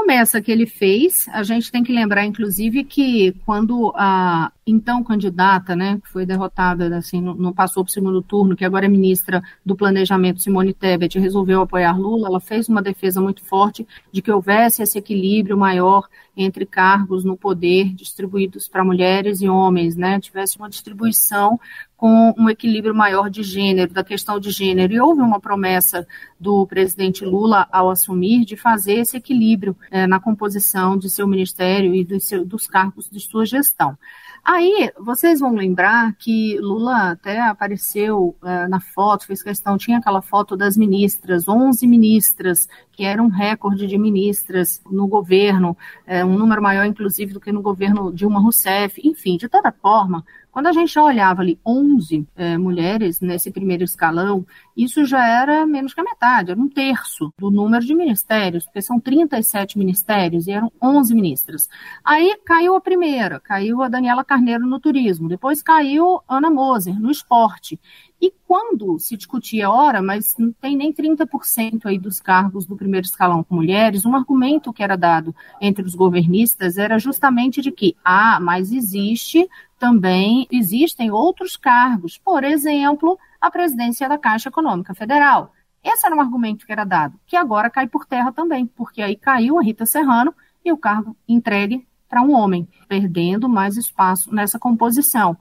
Promessa 0.09 0.41
que 0.41 0.51
ele 0.51 0.65
fez, 0.65 1.29
a 1.29 1.43
gente 1.43 1.71
tem 1.71 1.85
que 1.85 1.93
lembrar, 1.93 2.25
inclusive, 2.25 2.83
que 2.83 3.33
quando 3.45 3.93
a 3.95 4.51
então 4.67 5.05
candidata, 5.05 5.77
né, 5.77 5.99
que 6.03 6.09
foi 6.09 6.25
derrotada, 6.25 6.97
assim, 6.97 7.21
não, 7.21 7.35
não 7.35 7.53
passou 7.53 7.85
para 7.85 7.91
o 7.91 7.93
segundo 7.93 8.23
turno, 8.23 8.57
que 8.57 8.65
agora 8.65 8.87
é 8.87 8.89
ministra 8.89 9.43
do 9.65 9.77
Planejamento, 9.77 10.41
Simone 10.41 10.73
Tebet, 10.73 11.19
resolveu 11.19 11.61
apoiar 11.61 11.99
Lula, 11.99 12.29
ela 12.29 12.41
fez 12.41 12.69
uma 12.71 12.81
defesa 12.81 13.21
muito 13.21 13.43
forte 13.43 13.87
de 14.11 14.23
que 14.23 14.33
houvesse 14.33 14.83
esse 14.83 14.99
equilíbrio 14.99 15.59
maior 15.59 16.09
entre 16.39 16.65
cargos 16.65 17.25
no 17.25 17.37
poder 17.37 17.93
distribuídos 17.93 18.69
para 18.69 18.85
mulheres 18.85 19.43
e 19.43 19.49
homens, 19.49 19.97
né, 19.97 20.21
tivesse 20.21 20.57
uma 20.57 20.71
distribuição 20.71 21.59
com 21.97 22.33
um 22.39 22.49
equilíbrio 22.49 22.95
maior 22.95 23.29
de 23.29 23.43
gênero, 23.43 23.93
da 23.93 24.05
questão 24.05 24.39
de 24.39 24.53
gênero. 24.53 24.93
E 24.93 25.01
houve 25.01 25.21
uma 25.21 25.41
promessa 25.41 26.07
do 26.39 26.65
presidente 26.65 27.25
Lula, 27.25 27.67
ao 27.73 27.91
assumir, 27.91 28.45
de 28.45 28.57
fazer 28.57 29.01
esse 29.01 29.17
equilíbrio 29.17 29.77
é, 29.91 30.07
na 30.07 30.21
composição 30.21 30.97
de 30.97 31.11
seu 31.11 31.27
ministério 31.27 31.93
e 31.93 32.05
dos, 32.05 32.25
seu, 32.25 32.45
dos 32.45 32.69
cargos 32.69 33.11
de 33.11 33.19
sua 33.19 33.45
gestão. 33.45 33.99
Aí, 34.45 34.91
vocês 34.99 35.41
vão 35.41 35.55
lembrar 35.55 36.15
que 36.15 36.59
Lula 36.59 37.11
até 37.11 37.41
apareceu 37.41 38.35
uh, 38.41 38.69
na 38.69 38.81
foto, 38.81 39.27
fez 39.27 39.43
questão, 39.43 39.77
tinha 39.77 39.99
aquela 39.99 40.23
foto 40.23 40.57
das 40.57 40.77
ministras, 40.77 41.47
11 41.47 41.87
ministras, 41.87 42.69
que 42.93 43.05
era 43.05 43.23
um 43.23 43.29
recorde 43.29 43.87
de 43.87 43.99
ministras 43.99 44.81
no 44.91 45.07
governo, 45.07 45.77
uh, 46.07 46.27
um 46.29 46.39
número 46.39 46.63
maior, 46.63 46.85
inclusive, 46.85 47.33
do 47.33 47.41
que 47.41 47.53
no 47.53 47.63
governo 47.63 48.13
Dilma 48.13 48.41
Rousseff. 48.41 49.01
Enfim, 49.03 49.37
de 49.37 49.49
toda 49.49 49.73
forma, 49.73 50.25
quando 50.51 50.67
a 50.67 50.73
gente 50.73 50.93
já 50.93 51.03
olhava 51.03 51.43
ali 51.43 51.59
11 51.65 52.27
é, 52.37 52.59
mulheres 52.59 53.21
nesse 53.21 53.51
primeiro 53.51 53.85
escalão, 53.85 54.47
isso 54.77 55.05
já 55.05 55.27
era 55.27 55.67
menos 55.67 55.93
que 55.93 56.01
a 56.01 56.05
metade, 56.05 56.51
era 56.51 56.61
um 56.61 56.69
terço 56.69 57.33
do 57.39 57.51
número 57.51 57.85
de 57.85 57.95
ministérios, 57.95 58.65
porque 58.65 58.83
são 58.83 58.99
37 58.99 59.79
ministérios 59.79 60.47
e 60.47 60.53
eram 60.53 60.73
11 60.83 61.15
ministras. 61.15 61.69
Aí 62.05 62.39
caiu 62.45 62.75
a 62.75 62.81
primeira, 62.81 63.41
caiu 63.41 63.83
a 63.83 63.89
Daniela 63.89 64.25
Carneiro 64.25 64.67
no 64.67 64.81
turismo, 64.81 65.29
depois 65.29 65.63
caiu 65.63 66.21
Ana 66.29 66.51
Moser 66.51 66.99
no 66.99 67.11
esporte. 67.11 67.79
E 68.21 68.33
quando 68.47 68.99
se 68.99 69.17
discutia, 69.17 69.71
ora, 69.71 70.03
mas 70.03 70.35
não 70.37 70.51
tem 70.53 70.77
nem 70.77 70.93
30% 70.93 71.87
aí 71.87 71.99
dos 71.99 72.21
cargos 72.21 72.67
do 72.67 72.77
primeiro 72.77 73.07
escalão 73.07 73.45
com 73.45 73.55
mulheres, 73.55 74.05
um 74.05 74.17
argumento 74.17 74.73
que 74.73 74.83
era 74.83 74.97
dado 74.97 75.35
entre 75.61 75.85
os 75.85 75.95
governistas 75.95 76.79
era 76.79 76.99
justamente 76.99 77.63
de 77.63 77.71
que, 77.71 77.97
ah, 78.05 78.41
mas 78.41 78.73
existe 78.73 79.49
também 79.79 80.47
existem 80.51 81.11
outros 81.11 81.57
cargos, 81.57 82.19
por 82.19 82.45
exemplo, 82.45 83.19
a 83.41 83.51
presidência 83.51 84.09
da 84.09 84.19
Caixa 84.19 84.49
Econômica 84.49 84.95
Federal. 84.95 85.53
Esse 85.83 86.07
era 86.07 86.15
um 86.15 86.21
argumento 86.21 86.67
que 86.67 86.73
era 86.73 86.85
dado, 86.85 87.19
que 87.27 87.37
agora 87.37 87.71
cai 87.71 87.87
por 87.87 88.05
terra 88.05 88.33
também, 88.33 88.67
porque 88.67 89.01
aí 89.01 89.17
caiu 89.17 89.59
a 89.59 89.63
Rita 89.63 89.87
Serrano 89.87 90.35
e 90.65 90.73
o 90.73 90.77
cargo 90.77 91.17
entregue 91.29 91.87
para 92.09 92.23
um 92.23 92.33
homem, 92.33 92.69
perdendo 92.89 93.49
mais 93.49 93.77
espaço 93.77 94.35
nessa 94.35 94.59
composição. 94.59 95.37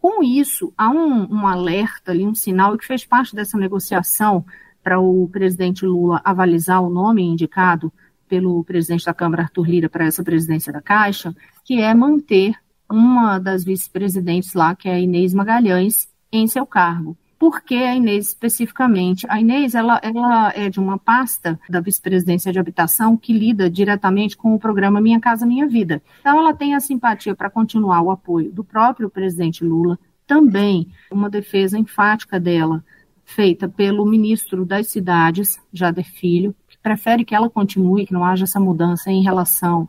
Com 0.00 0.22
isso, 0.22 0.72
há 0.76 0.88
um, 0.90 1.32
um 1.32 1.46
alerta 1.46 2.10
ali, 2.10 2.26
um 2.26 2.34
sinal 2.34 2.76
que 2.76 2.86
fez 2.86 3.04
parte 3.04 3.34
dessa 3.34 3.56
negociação 3.56 4.44
para 4.82 5.00
o 5.00 5.28
presidente 5.28 5.84
Lula 5.84 6.20
avalizar 6.24 6.82
o 6.82 6.90
nome 6.90 7.22
indicado 7.22 7.92
pelo 8.28 8.64
presidente 8.64 9.04
da 9.04 9.14
Câmara, 9.14 9.42
Arthur 9.42 9.68
Lira, 9.68 9.88
para 9.88 10.04
essa 10.04 10.22
presidência 10.22 10.72
da 10.72 10.82
Caixa, 10.82 11.34
que 11.64 11.80
é 11.80 11.94
manter 11.94 12.56
uma 12.90 13.38
das 13.38 13.64
vice-presidentes 13.64 14.54
lá, 14.54 14.74
que 14.74 14.88
é 14.88 14.94
a 14.94 15.00
Inês 15.00 15.34
Magalhães, 15.34 16.08
em 16.32 16.46
seu 16.46 16.66
cargo. 16.66 17.16
Por 17.38 17.60
que 17.60 17.74
a 17.74 17.94
Inês 17.94 18.28
especificamente? 18.28 19.26
A 19.28 19.38
Inês 19.38 19.74
ela, 19.74 20.00
ela 20.02 20.52
é 20.54 20.70
de 20.70 20.80
uma 20.80 20.98
pasta 20.98 21.60
da 21.68 21.80
vice-presidência 21.80 22.50
de 22.50 22.58
habitação 22.58 23.16
que 23.16 23.32
lida 23.32 23.68
diretamente 23.68 24.36
com 24.36 24.54
o 24.54 24.58
programa 24.58 25.02
Minha 25.02 25.20
Casa 25.20 25.44
Minha 25.44 25.68
Vida. 25.68 26.02
Então, 26.20 26.38
ela 26.38 26.54
tem 26.54 26.74
a 26.74 26.80
simpatia 26.80 27.34
para 27.34 27.50
continuar 27.50 28.00
o 28.00 28.10
apoio 28.10 28.50
do 28.50 28.64
próprio 28.64 29.10
presidente 29.10 29.62
Lula, 29.62 29.98
também 30.26 30.88
uma 31.10 31.28
defesa 31.28 31.78
enfática 31.78 32.40
dela, 32.40 32.82
feita 33.22 33.68
pelo 33.68 34.06
ministro 34.06 34.64
das 34.64 34.86
Cidades, 34.86 35.58
Jader 35.72 36.06
Filho, 36.06 36.54
que 36.68 36.78
prefere 36.78 37.24
que 37.24 37.34
ela 37.34 37.50
continue, 37.50 38.06
que 38.06 38.14
não 38.14 38.24
haja 38.24 38.44
essa 38.44 38.58
mudança 38.58 39.10
em 39.10 39.22
relação 39.22 39.86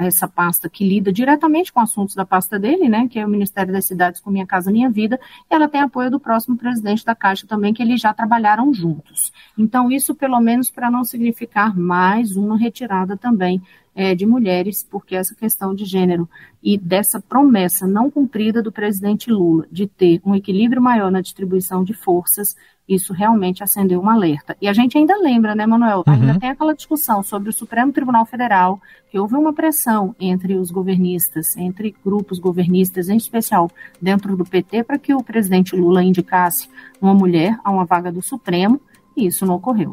essa 0.00 0.26
pasta 0.26 0.68
que 0.68 0.86
lida 0.86 1.12
diretamente 1.12 1.72
com 1.72 1.80
assuntos 1.80 2.14
da 2.14 2.24
pasta 2.24 2.58
dele, 2.58 2.88
né, 2.88 3.06
que 3.08 3.18
é 3.18 3.26
o 3.26 3.28
Ministério 3.28 3.72
das 3.72 3.84
Cidades 3.84 4.20
com 4.20 4.30
Minha 4.30 4.46
Casa 4.46 4.70
Minha 4.70 4.88
Vida, 4.88 5.20
e 5.50 5.54
ela 5.54 5.68
tem 5.68 5.80
apoio 5.80 6.10
do 6.10 6.18
próximo 6.18 6.56
presidente 6.56 7.04
da 7.04 7.14
Caixa 7.14 7.46
também, 7.46 7.74
que 7.74 7.82
eles 7.82 8.00
já 8.00 8.14
trabalharam 8.14 8.72
juntos. 8.72 9.32
Então, 9.58 9.90
isso 9.90 10.14
pelo 10.14 10.40
menos 10.40 10.70
para 10.70 10.90
não 10.90 11.04
significar 11.04 11.76
mais 11.76 12.36
uma 12.36 12.56
retirada 12.56 13.16
também 13.16 13.60
é, 13.94 14.14
de 14.14 14.26
mulheres, 14.26 14.86
porque 14.90 15.14
essa 15.14 15.34
questão 15.34 15.74
de 15.74 15.84
gênero 15.84 16.28
e 16.62 16.76
dessa 16.76 17.20
promessa 17.20 17.86
não 17.86 18.10
cumprida 18.10 18.62
do 18.62 18.72
presidente 18.72 19.30
Lula 19.30 19.66
de 19.70 19.86
ter 19.86 20.20
um 20.24 20.34
equilíbrio 20.34 20.82
maior 20.82 21.10
na 21.10 21.20
distribuição 21.20 21.84
de 21.84 21.92
forças, 21.94 22.56
isso 22.88 23.12
realmente 23.12 23.62
acendeu 23.62 24.00
um 24.00 24.08
alerta. 24.08 24.56
E 24.60 24.68
a 24.68 24.72
gente 24.72 24.98
ainda 24.98 25.16
lembra, 25.16 25.54
né, 25.54 25.66
Manuel? 25.66 26.04
Uhum. 26.06 26.12
Ainda 26.12 26.38
tem 26.38 26.50
aquela 26.50 26.74
discussão 26.74 27.22
sobre 27.22 27.48
o 27.48 27.52
Supremo 27.52 27.92
Tribunal 27.92 28.26
Federal, 28.26 28.80
que 29.10 29.18
houve 29.18 29.34
uma 29.34 29.52
pressão 29.52 30.14
entre 30.20 30.54
os 30.54 30.70
governistas, 30.70 31.56
entre 31.56 31.94
grupos 32.04 32.38
governistas, 32.38 33.08
em 33.08 33.16
especial 33.16 33.70
dentro 34.00 34.36
do 34.36 34.44
PT, 34.44 34.84
para 34.84 34.98
que 34.98 35.14
o 35.14 35.22
presidente 35.22 35.74
Lula 35.74 36.02
indicasse 36.02 36.68
uma 37.00 37.14
mulher 37.14 37.58
a 37.64 37.70
uma 37.70 37.84
vaga 37.84 38.12
do 38.12 38.20
Supremo, 38.20 38.80
e 39.16 39.26
isso 39.26 39.46
não 39.46 39.54
ocorreu. 39.54 39.92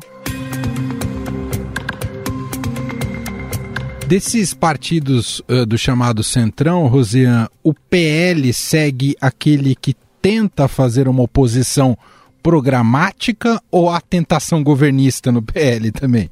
Desses 4.05 4.53
partidos 4.53 5.39
uh, 5.47 5.65
do 5.65 5.77
chamado 5.77 6.21
Centrão, 6.21 6.87
Rosiane, 6.87 7.47
o 7.63 7.73
PL 7.73 8.51
segue 8.51 9.15
aquele 9.21 9.73
que 9.73 9.95
tenta 10.21 10.67
fazer 10.67 11.07
uma 11.07 11.23
oposição 11.23 11.97
programática 12.41 13.61
ou 13.69 13.89
a 13.89 13.99
tentação 14.01 14.63
governista 14.63 15.31
no 15.31 15.41
PL 15.41 15.91
também? 15.91 16.29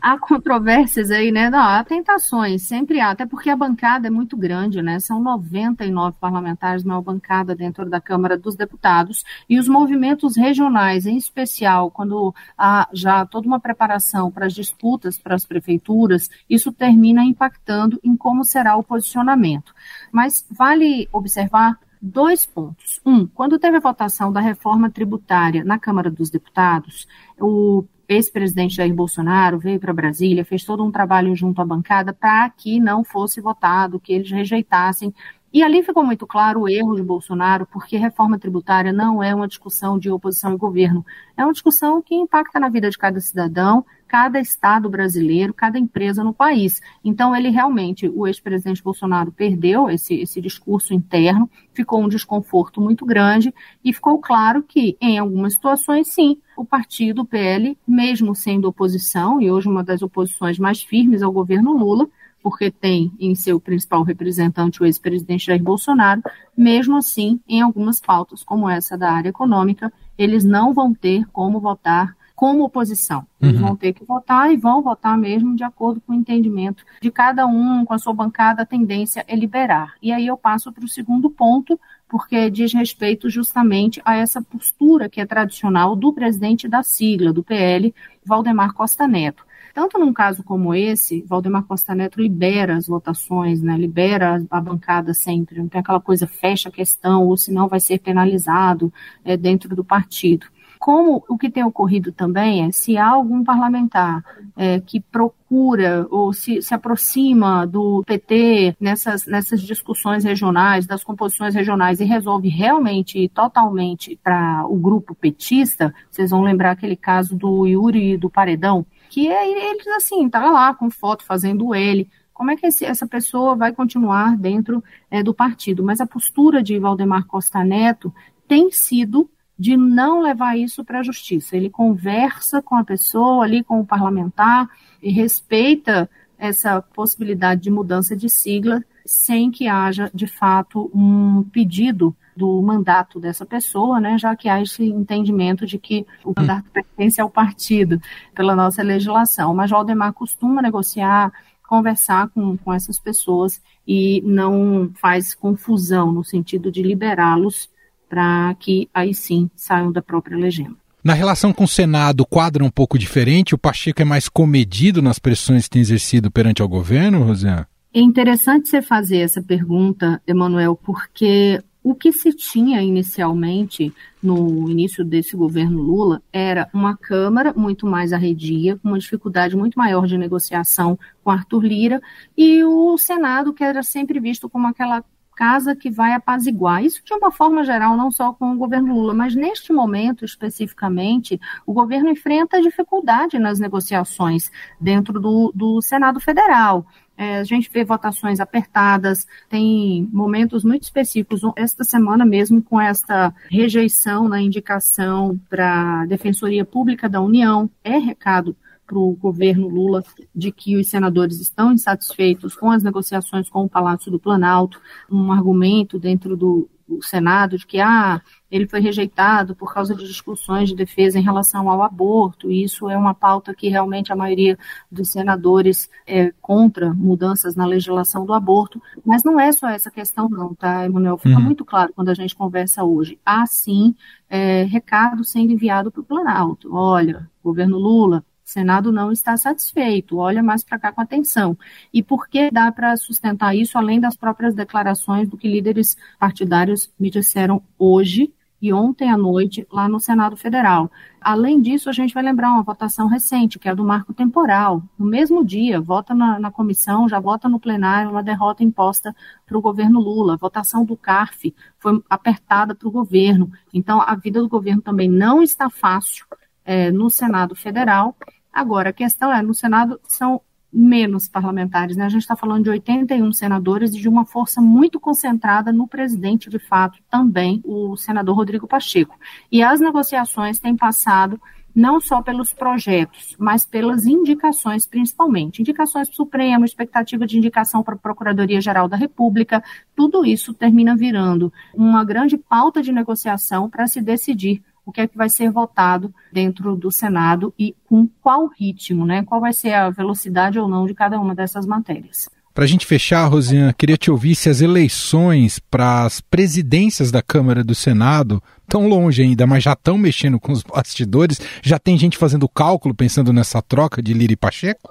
há 0.00 0.18
controvérsias 0.18 1.10
aí, 1.10 1.30
né? 1.30 1.50
Não, 1.50 1.58
há 1.58 1.82
tentações, 1.84 2.62
sempre 2.62 3.00
há, 3.00 3.10
até 3.10 3.26
porque 3.26 3.50
a 3.50 3.56
bancada 3.56 4.06
é 4.06 4.10
muito 4.10 4.36
grande, 4.36 4.82
né? 4.82 4.98
São 5.00 5.20
99 5.20 6.16
parlamentares 6.20 6.84
na 6.84 7.00
bancada 7.00 7.54
dentro 7.54 7.88
da 7.88 8.00
Câmara 8.00 8.36
dos 8.36 8.56
Deputados 8.56 9.24
e 9.48 9.58
os 9.58 9.68
movimentos 9.68 10.36
regionais, 10.36 11.06
em 11.06 11.16
especial, 11.16 11.90
quando 11.90 12.34
há 12.56 12.88
já 12.92 13.24
toda 13.26 13.46
uma 13.46 13.60
preparação 13.60 14.30
para 14.30 14.46
as 14.46 14.54
disputas 14.54 15.18
para 15.18 15.34
as 15.34 15.44
prefeituras, 15.44 16.28
isso 16.48 16.72
termina 16.72 17.24
impactando 17.24 18.00
em 18.02 18.16
como 18.16 18.44
será 18.44 18.76
o 18.76 18.82
posicionamento. 18.82 19.74
Mas 20.12 20.44
vale 20.50 21.08
observar 21.12 21.78
dois 22.06 22.46
pontos. 22.46 23.00
Um, 23.04 23.26
quando 23.26 23.58
teve 23.58 23.76
a 23.76 23.80
votação 23.80 24.32
da 24.32 24.40
reforma 24.40 24.88
tributária 24.88 25.64
na 25.64 25.78
Câmara 25.78 26.10
dos 26.10 26.30
Deputados, 26.30 27.06
o 27.40 27.84
ex-presidente 28.08 28.76
Jair 28.76 28.94
Bolsonaro 28.94 29.58
veio 29.58 29.80
para 29.80 29.92
Brasília, 29.92 30.44
fez 30.44 30.64
todo 30.64 30.84
um 30.84 30.92
trabalho 30.92 31.34
junto 31.34 31.60
à 31.60 31.64
bancada 31.64 32.12
para 32.12 32.48
que 32.50 32.78
não 32.78 33.02
fosse 33.02 33.40
votado, 33.40 33.98
que 33.98 34.12
eles 34.12 34.30
rejeitassem. 34.30 35.12
E 35.56 35.62
ali 35.62 35.82
ficou 35.82 36.04
muito 36.04 36.26
claro 36.26 36.60
o 36.60 36.68
erro 36.68 36.94
de 36.96 37.02
Bolsonaro, 37.02 37.64
porque 37.64 37.96
reforma 37.96 38.38
tributária 38.38 38.92
não 38.92 39.22
é 39.22 39.34
uma 39.34 39.48
discussão 39.48 39.98
de 39.98 40.10
oposição 40.10 40.52
e 40.52 40.58
governo, 40.58 41.02
é 41.34 41.42
uma 41.42 41.52
discussão 41.54 42.02
que 42.02 42.14
impacta 42.14 42.60
na 42.60 42.68
vida 42.68 42.90
de 42.90 42.98
cada 42.98 43.18
cidadão, 43.20 43.82
cada 44.06 44.38
estado 44.38 44.90
brasileiro, 44.90 45.54
cada 45.54 45.78
empresa 45.78 46.22
no 46.22 46.34
país. 46.34 46.82
Então, 47.02 47.34
ele 47.34 47.48
realmente, 47.48 48.06
o 48.06 48.26
ex-presidente 48.26 48.82
Bolsonaro 48.82 49.32
perdeu 49.32 49.88
esse, 49.88 50.16
esse 50.16 50.42
discurso 50.42 50.92
interno, 50.92 51.48
ficou 51.72 52.02
um 52.02 52.08
desconforto 52.08 52.78
muito 52.78 53.06
grande 53.06 53.50
e 53.82 53.94
ficou 53.94 54.18
claro 54.18 54.62
que, 54.62 54.94
em 55.00 55.18
algumas 55.18 55.54
situações, 55.54 56.08
sim, 56.08 56.38
o 56.54 56.66
partido, 56.66 57.22
o 57.22 57.26
PL, 57.26 57.78
mesmo 57.88 58.34
sendo 58.34 58.68
oposição, 58.68 59.40
e 59.40 59.50
hoje 59.50 59.70
uma 59.70 59.82
das 59.82 60.02
oposições 60.02 60.58
mais 60.58 60.82
firmes 60.82 61.22
ao 61.22 61.32
governo 61.32 61.72
Lula, 61.72 62.06
porque 62.46 62.70
tem 62.70 63.10
em 63.18 63.34
seu 63.34 63.58
principal 63.58 64.04
representante 64.04 64.80
o 64.80 64.86
ex-presidente 64.86 65.46
Jair 65.46 65.60
Bolsonaro, 65.60 66.22
mesmo 66.56 66.96
assim, 66.96 67.40
em 67.48 67.60
algumas 67.60 67.98
pautas, 67.98 68.44
como 68.44 68.70
essa 68.70 68.96
da 68.96 69.10
área 69.10 69.30
econômica, 69.30 69.92
eles 70.16 70.44
não 70.44 70.72
vão 70.72 70.94
ter 70.94 71.26
como 71.32 71.58
votar 71.58 72.16
como 72.36 72.62
oposição. 72.62 73.26
Eles 73.42 73.56
uhum. 73.56 73.66
vão 73.66 73.76
ter 73.76 73.92
que 73.92 74.04
votar 74.04 74.52
e 74.52 74.56
vão 74.56 74.80
votar 74.80 75.18
mesmo 75.18 75.56
de 75.56 75.64
acordo 75.64 76.00
com 76.00 76.12
o 76.12 76.14
entendimento 76.14 76.84
de 77.02 77.10
cada 77.10 77.48
um, 77.48 77.84
com 77.84 77.94
a 77.94 77.98
sua 77.98 78.14
bancada, 78.14 78.62
a 78.62 78.66
tendência 78.66 79.24
é 79.26 79.34
liberar. 79.34 79.94
E 80.00 80.12
aí 80.12 80.28
eu 80.28 80.36
passo 80.36 80.70
para 80.70 80.84
o 80.84 80.88
segundo 80.88 81.28
ponto, 81.28 81.80
porque 82.08 82.48
diz 82.48 82.72
respeito 82.72 83.28
justamente 83.28 84.00
a 84.04 84.14
essa 84.14 84.40
postura 84.40 85.08
que 85.08 85.20
é 85.20 85.26
tradicional 85.26 85.96
do 85.96 86.12
presidente 86.12 86.68
da 86.68 86.84
sigla, 86.84 87.32
do 87.32 87.42
PL, 87.42 87.92
Valdemar 88.24 88.72
Costa 88.72 89.08
Neto. 89.08 89.45
Tanto 89.76 89.98
num 89.98 90.10
caso 90.10 90.42
como 90.42 90.74
esse, 90.74 91.20
Valdemar 91.28 91.64
Costa 91.64 91.94
Neto 91.94 92.18
libera 92.18 92.78
as 92.78 92.86
votações, 92.86 93.60
né, 93.60 93.76
libera 93.76 94.42
a 94.50 94.58
bancada 94.58 95.12
sempre, 95.12 95.58
não 95.58 95.68
tem 95.68 95.82
aquela 95.82 96.00
coisa, 96.00 96.26
fecha 96.26 96.70
a 96.70 96.72
questão, 96.72 97.26
ou 97.26 97.36
senão 97.36 97.68
vai 97.68 97.78
ser 97.78 97.98
penalizado 97.98 98.90
é, 99.22 99.36
dentro 99.36 99.76
do 99.76 99.84
partido. 99.84 100.46
Como 100.78 101.24
o 101.28 101.36
que 101.36 101.50
tem 101.50 101.64
ocorrido 101.64 102.12
também 102.12 102.66
é, 102.66 102.70
se 102.70 102.96
há 102.96 103.08
algum 103.08 103.42
parlamentar 103.42 104.24
é, 104.56 104.80
que 104.80 105.00
procura 105.00 106.06
ou 106.10 106.32
se, 106.32 106.60
se 106.62 106.74
aproxima 106.74 107.66
do 107.66 108.02
PT 108.04 108.76
nessas, 108.80 109.26
nessas 109.26 109.60
discussões 109.60 110.24
regionais, 110.24 110.86
das 110.86 111.04
composições 111.04 111.54
regionais, 111.54 112.00
e 112.00 112.04
resolve 112.04 112.48
realmente 112.48 113.18
e 113.18 113.28
totalmente 113.28 114.18
para 114.22 114.66
o 114.68 114.76
grupo 114.76 115.14
petista, 115.14 115.94
vocês 116.10 116.30
vão 116.30 116.42
lembrar 116.42 116.72
aquele 116.72 116.96
caso 116.96 117.36
do 117.36 117.66
Yuri 117.66 118.16
do 118.16 118.30
Paredão, 118.30 118.84
que 119.08 119.28
é, 119.28 119.70
eles 119.70 119.86
assim, 119.88 120.28
tá 120.28 120.50
lá 120.50 120.74
com 120.74 120.90
foto 120.90 121.24
fazendo 121.24 121.74
ele, 121.74 122.08
como 122.36 122.50
é 122.50 122.56
que 122.56 122.66
esse, 122.66 122.84
essa 122.84 123.06
pessoa 123.06 123.56
vai 123.56 123.72
continuar 123.72 124.36
dentro 124.36 124.84
é, 125.10 125.22
do 125.22 125.32
partido? 125.32 125.82
Mas 125.82 126.02
a 126.02 126.06
postura 126.06 126.62
de 126.62 126.78
Valdemar 126.78 127.24
Costa 127.24 127.64
Neto 127.64 128.14
tem 128.46 128.70
sido 128.70 129.30
de 129.58 129.76
não 129.76 130.20
levar 130.20 130.56
isso 130.56 130.84
para 130.84 131.00
a 131.00 131.02
justiça. 131.02 131.56
Ele 131.56 131.70
conversa 131.70 132.60
com 132.60 132.74
a 132.74 132.84
pessoa 132.84 133.44
ali, 133.44 133.64
com 133.64 133.80
o 133.80 133.86
parlamentar, 133.86 134.68
e 135.02 135.10
respeita 135.10 136.08
essa 136.38 136.82
possibilidade 136.82 137.62
de 137.62 137.70
mudança 137.70 138.14
de 138.14 138.28
sigla 138.28 138.82
sem 139.06 139.50
que 139.50 139.68
haja, 139.68 140.10
de 140.12 140.26
fato, 140.26 140.90
um 140.92 141.44
pedido 141.44 142.14
do 142.36 142.60
mandato 142.60 143.18
dessa 143.18 143.46
pessoa, 143.46 143.98
né, 143.98 144.18
já 144.18 144.36
que 144.36 144.48
há 144.48 144.60
esse 144.60 144.84
entendimento 144.84 145.64
de 145.64 145.78
que 145.78 146.06
o 146.22 146.34
mandato 146.36 146.70
pertence 146.70 147.20
ao 147.20 147.30
partido 147.30 148.00
pela 148.34 148.54
nossa 148.54 148.82
legislação. 148.82 149.54
Mas 149.54 149.70
Valdemar 149.70 150.12
costuma 150.12 150.60
negociar, 150.60 151.32
conversar 151.66 152.28
com, 152.28 152.56
com 152.58 152.72
essas 152.72 152.98
pessoas 152.98 153.62
e 153.86 154.20
não 154.22 154.90
faz 155.00 155.34
confusão 155.34 156.12
no 156.12 156.22
sentido 156.22 156.70
de 156.70 156.82
liberá-los 156.82 157.70
para 158.08 158.54
que 158.58 158.88
aí 158.92 159.14
sim 159.14 159.50
saiam 159.54 159.92
da 159.92 160.02
própria 160.02 160.36
legenda. 160.36 160.76
Na 161.02 161.14
relação 161.14 161.52
com 161.52 161.64
o 161.64 161.68
Senado, 161.68 162.22
o 162.22 162.26
quadro 162.26 162.64
é 162.64 162.66
um 162.66 162.70
pouco 162.70 162.98
diferente? 162.98 163.54
O 163.54 163.58
Pacheco 163.58 164.02
é 164.02 164.04
mais 164.04 164.28
comedido 164.28 165.00
nas 165.00 165.20
pressões 165.20 165.64
que 165.64 165.70
tem 165.70 165.82
exercido 165.82 166.30
perante 166.30 166.62
o 166.62 166.68
governo, 166.68 167.22
Rosiane? 167.22 167.64
É 167.94 168.00
interessante 168.00 168.68
você 168.68 168.82
fazer 168.82 169.18
essa 169.18 169.40
pergunta, 169.40 170.20
Emanuel, 170.26 170.74
porque 170.74 171.62
o 171.80 171.94
que 171.94 172.10
se 172.10 172.32
tinha 172.32 172.82
inicialmente 172.82 173.94
no 174.20 174.68
início 174.68 175.04
desse 175.04 175.36
governo 175.36 175.80
Lula 175.80 176.20
era 176.32 176.68
uma 176.74 176.96
Câmara 176.96 177.54
muito 177.56 177.86
mais 177.86 178.12
arredia, 178.12 178.76
com 178.76 178.88
uma 178.88 178.98
dificuldade 178.98 179.56
muito 179.56 179.78
maior 179.78 180.08
de 180.08 180.18
negociação 180.18 180.98
com 181.22 181.30
Arthur 181.30 181.64
Lira, 181.64 182.02
e 182.36 182.64
o 182.64 182.98
Senado, 182.98 183.54
que 183.54 183.62
era 183.62 183.84
sempre 183.84 184.18
visto 184.18 184.48
como 184.48 184.66
aquela 184.66 185.04
casa 185.36 185.76
que 185.76 185.90
vai 185.90 186.14
apaziguar. 186.14 186.82
Isso 186.82 187.02
de 187.04 187.12
uma 187.12 187.30
forma 187.30 187.62
geral, 187.62 187.96
não 187.96 188.10
só 188.10 188.32
com 188.32 188.52
o 188.52 188.56
governo 188.56 188.94
Lula, 188.94 189.14
mas 189.14 189.34
neste 189.34 189.72
momento 189.72 190.24
especificamente, 190.24 191.38
o 191.66 191.72
governo 191.72 192.08
enfrenta 192.08 192.60
dificuldade 192.60 193.38
nas 193.38 193.60
negociações 193.60 194.50
dentro 194.80 195.20
do, 195.20 195.52
do 195.54 195.82
Senado 195.82 196.18
Federal. 196.18 196.86
É, 197.18 197.38
a 197.38 197.44
gente 197.44 197.70
vê 197.70 197.82
votações 197.84 198.40
apertadas, 198.40 199.26
tem 199.48 200.08
momentos 200.12 200.64
muito 200.64 200.82
específicos. 200.82 201.40
Esta 201.56 201.84
semana 201.84 202.26
mesmo, 202.26 202.62
com 202.62 202.80
esta 202.80 203.34
rejeição 203.50 204.28
na 204.28 204.40
indicação 204.40 205.40
para 205.48 206.02
a 206.02 206.06
Defensoria 206.06 206.64
Pública 206.64 207.08
da 207.08 207.20
União, 207.20 207.70
é 207.82 207.96
recado 207.96 208.56
para 208.86 208.98
o 208.98 209.14
governo 209.14 209.68
Lula 209.68 210.04
de 210.34 210.52
que 210.52 210.76
os 210.76 210.88
senadores 210.88 211.40
estão 211.40 211.72
insatisfeitos 211.72 212.54
com 212.54 212.70
as 212.70 212.82
negociações 212.82 213.48
com 213.48 213.64
o 213.64 213.68
Palácio 213.68 214.10
do 214.10 214.18
Planalto, 214.18 214.80
um 215.10 215.32
argumento 215.32 215.98
dentro 215.98 216.36
do, 216.36 216.68
do 216.88 217.02
Senado 217.02 217.58
de 217.58 217.66
que 217.66 217.80
ah, 217.80 218.20
ele 218.50 218.66
foi 218.66 218.80
rejeitado 218.80 219.56
por 219.56 219.74
causa 219.74 219.94
de 219.94 220.06
discussões 220.06 220.68
de 220.68 220.76
defesa 220.76 221.18
em 221.18 221.22
relação 221.22 221.68
ao 221.68 221.82
aborto, 221.82 222.50
e 222.50 222.62
isso 222.62 222.88
é 222.88 222.96
uma 222.96 223.14
pauta 223.14 223.54
que 223.54 223.68
realmente 223.68 224.12
a 224.12 224.16
maioria 224.16 224.56
dos 224.90 225.10
senadores 225.10 225.90
é 226.06 226.32
contra 226.40 226.94
mudanças 226.94 227.56
na 227.56 227.66
legislação 227.66 228.24
do 228.24 228.32
aborto, 228.32 228.80
mas 229.04 229.24
não 229.24 229.38
é 229.40 229.50
só 229.50 229.68
essa 229.68 229.90
questão 229.90 230.28
não, 230.28 230.54
tá, 230.54 230.84
Emanuel? 230.84 231.18
Fica 231.18 231.36
uhum. 231.36 231.42
muito 231.42 231.64
claro 231.64 231.92
quando 231.94 232.08
a 232.08 232.14
gente 232.14 232.36
conversa 232.36 232.84
hoje. 232.84 233.18
Há 233.24 233.46
sim 233.46 233.94
é, 234.30 234.62
recado 234.64 235.24
sendo 235.24 235.52
enviado 235.52 235.90
para 235.90 236.00
o 236.00 236.04
Planalto. 236.04 236.72
Olha, 236.74 237.28
governo 237.42 237.78
Lula, 237.78 238.24
O 238.46 238.48
Senado 238.48 238.92
não 238.92 239.10
está 239.10 239.36
satisfeito, 239.36 240.18
olha 240.18 240.40
mais 240.40 240.62
para 240.62 240.78
cá 240.78 240.92
com 240.92 241.00
atenção. 241.00 241.58
E 241.92 242.00
por 242.00 242.28
que 242.28 242.48
dá 242.48 242.70
para 242.70 242.96
sustentar 242.96 243.56
isso, 243.56 243.76
além 243.76 243.98
das 243.98 244.14
próprias 244.14 244.54
declarações 244.54 245.28
do 245.28 245.36
que 245.36 245.48
líderes 245.48 245.96
partidários 246.16 246.88
me 246.96 247.10
disseram 247.10 247.60
hoje 247.76 248.32
e 248.62 248.72
ontem 248.72 249.10
à 249.10 249.16
noite 249.16 249.66
lá 249.70 249.88
no 249.88 249.98
Senado 249.98 250.36
Federal. 250.36 250.88
Além 251.20 251.60
disso, 251.60 251.90
a 251.90 251.92
gente 251.92 252.14
vai 252.14 252.22
lembrar 252.22 252.52
uma 252.52 252.62
votação 252.62 253.08
recente, 253.08 253.58
que 253.58 253.66
é 253.66 253.72
a 253.72 253.74
do 253.74 253.84
marco 253.84 254.14
temporal. 254.14 254.80
No 254.96 255.06
mesmo 255.06 255.44
dia, 255.44 255.80
vota 255.80 256.14
na, 256.14 256.38
na 256.38 256.50
comissão, 256.50 257.08
já 257.08 257.18
vota 257.18 257.48
no 257.48 257.58
plenário 257.58 258.12
uma 258.12 258.22
derrota 258.22 258.62
imposta 258.62 259.14
para 259.44 259.58
o 259.58 259.60
governo 259.60 259.98
Lula. 259.98 260.34
A 260.34 260.38
votação 260.38 260.84
do 260.84 260.96
CARF 260.96 261.52
foi 261.80 262.00
apertada 262.08 262.76
para 262.76 262.86
o 262.86 262.92
governo. 262.92 263.50
Então, 263.74 264.00
a 264.00 264.14
vida 264.14 264.40
do 264.40 264.48
governo 264.48 264.80
também 264.80 265.08
não 265.08 265.42
está 265.42 265.68
fácil 265.68 266.24
é, 266.64 266.92
no 266.92 267.10
Senado 267.10 267.56
Federal. 267.56 268.16
Agora, 268.56 268.88
a 268.88 268.92
questão 268.92 269.30
é, 269.30 269.42
no 269.42 269.52
Senado 269.52 270.00
são 270.08 270.40
menos 270.72 271.28
parlamentares, 271.28 271.94
né? 271.94 272.06
A 272.06 272.08
gente 272.08 272.22
está 272.22 272.34
falando 272.34 272.64
de 272.64 272.70
81 272.70 273.30
senadores 273.32 273.94
e 273.94 274.00
de 274.00 274.08
uma 274.08 274.24
força 274.24 274.62
muito 274.62 274.98
concentrada 274.98 275.70
no 275.74 275.86
presidente, 275.86 276.48
de 276.48 276.58
fato, 276.58 276.98
também, 277.10 277.60
o 277.66 277.98
senador 277.98 278.34
Rodrigo 278.34 278.66
Pacheco. 278.66 279.14
E 279.52 279.62
as 279.62 279.78
negociações 279.78 280.58
têm 280.58 280.74
passado 280.74 281.38
não 281.74 282.00
só 282.00 282.22
pelos 282.22 282.54
projetos, 282.54 283.36
mas 283.38 283.66
pelas 283.66 284.06
indicações, 284.06 284.86
principalmente. 284.86 285.60
Indicações 285.60 286.08
para 286.08 286.14
o 286.14 286.16
Supremo, 286.16 286.64
expectativa 286.64 287.26
de 287.26 287.36
indicação 287.36 287.82
para 287.82 287.94
a 287.94 287.98
Procuradoria-Geral 287.98 288.88
da 288.88 288.96
República, 288.96 289.62
tudo 289.94 290.24
isso 290.24 290.54
termina 290.54 290.96
virando 290.96 291.52
uma 291.74 292.02
grande 292.02 292.38
pauta 292.38 292.82
de 292.82 292.90
negociação 292.90 293.68
para 293.68 293.86
se 293.86 294.00
decidir 294.00 294.62
o 294.86 294.92
que 294.92 295.00
é 295.00 295.08
que 295.08 295.16
vai 295.16 295.28
ser 295.28 295.50
votado 295.50 296.14
dentro 296.32 296.76
do 296.76 296.92
Senado 296.92 297.52
e 297.58 297.74
com 297.86 298.08
qual 298.22 298.46
ritmo, 298.46 299.04
né? 299.04 299.24
Qual 299.24 299.40
vai 299.40 299.52
ser 299.52 299.74
a 299.74 299.90
velocidade 299.90 300.60
ou 300.60 300.68
não 300.68 300.86
de 300.86 300.94
cada 300.94 301.20
uma 301.20 301.34
dessas 301.34 301.66
matérias. 301.66 302.30
Para 302.54 302.64
a 302.64 302.66
gente 302.66 302.86
fechar, 302.86 303.26
Rosina, 303.26 303.74
queria 303.76 303.98
te 303.98 304.10
ouvir 304.10 304.34
se 304.34 304.48
as 304.48 304.62
eleições 304.62 305.58
para 305.58 306.04
as 306.04 306.22
presidências 306.22 307.10
da 307.10 307.20
Câmara 307.20 307.60
e 307.60 307.64
do 307.64 307.74
Senado 307.74 308.42
estão 308.62 308.88
longe 308.88 309.22
ainda, 309.22 309.46
mas 309.46 309.62
já 309.62 309.74
estão 309.74 309.98
mexendo 309.98 310.40
com 310.40 310.52
os 310.52 310.62
bastidores. 310.62 311.38
Já 311.62 311.78
tem 311.78 311.98
gente 311.98 312.16
fazendo 312.16 312.48
cálculo 312.48 312.94
pensando 312.94 313.30
nessa 313.30 313.60
troca 313.60 314.00
de 314.00 314.14
Lira 314.14 314.32
e 314.32 314.36
Pacheco? 314.36 314.90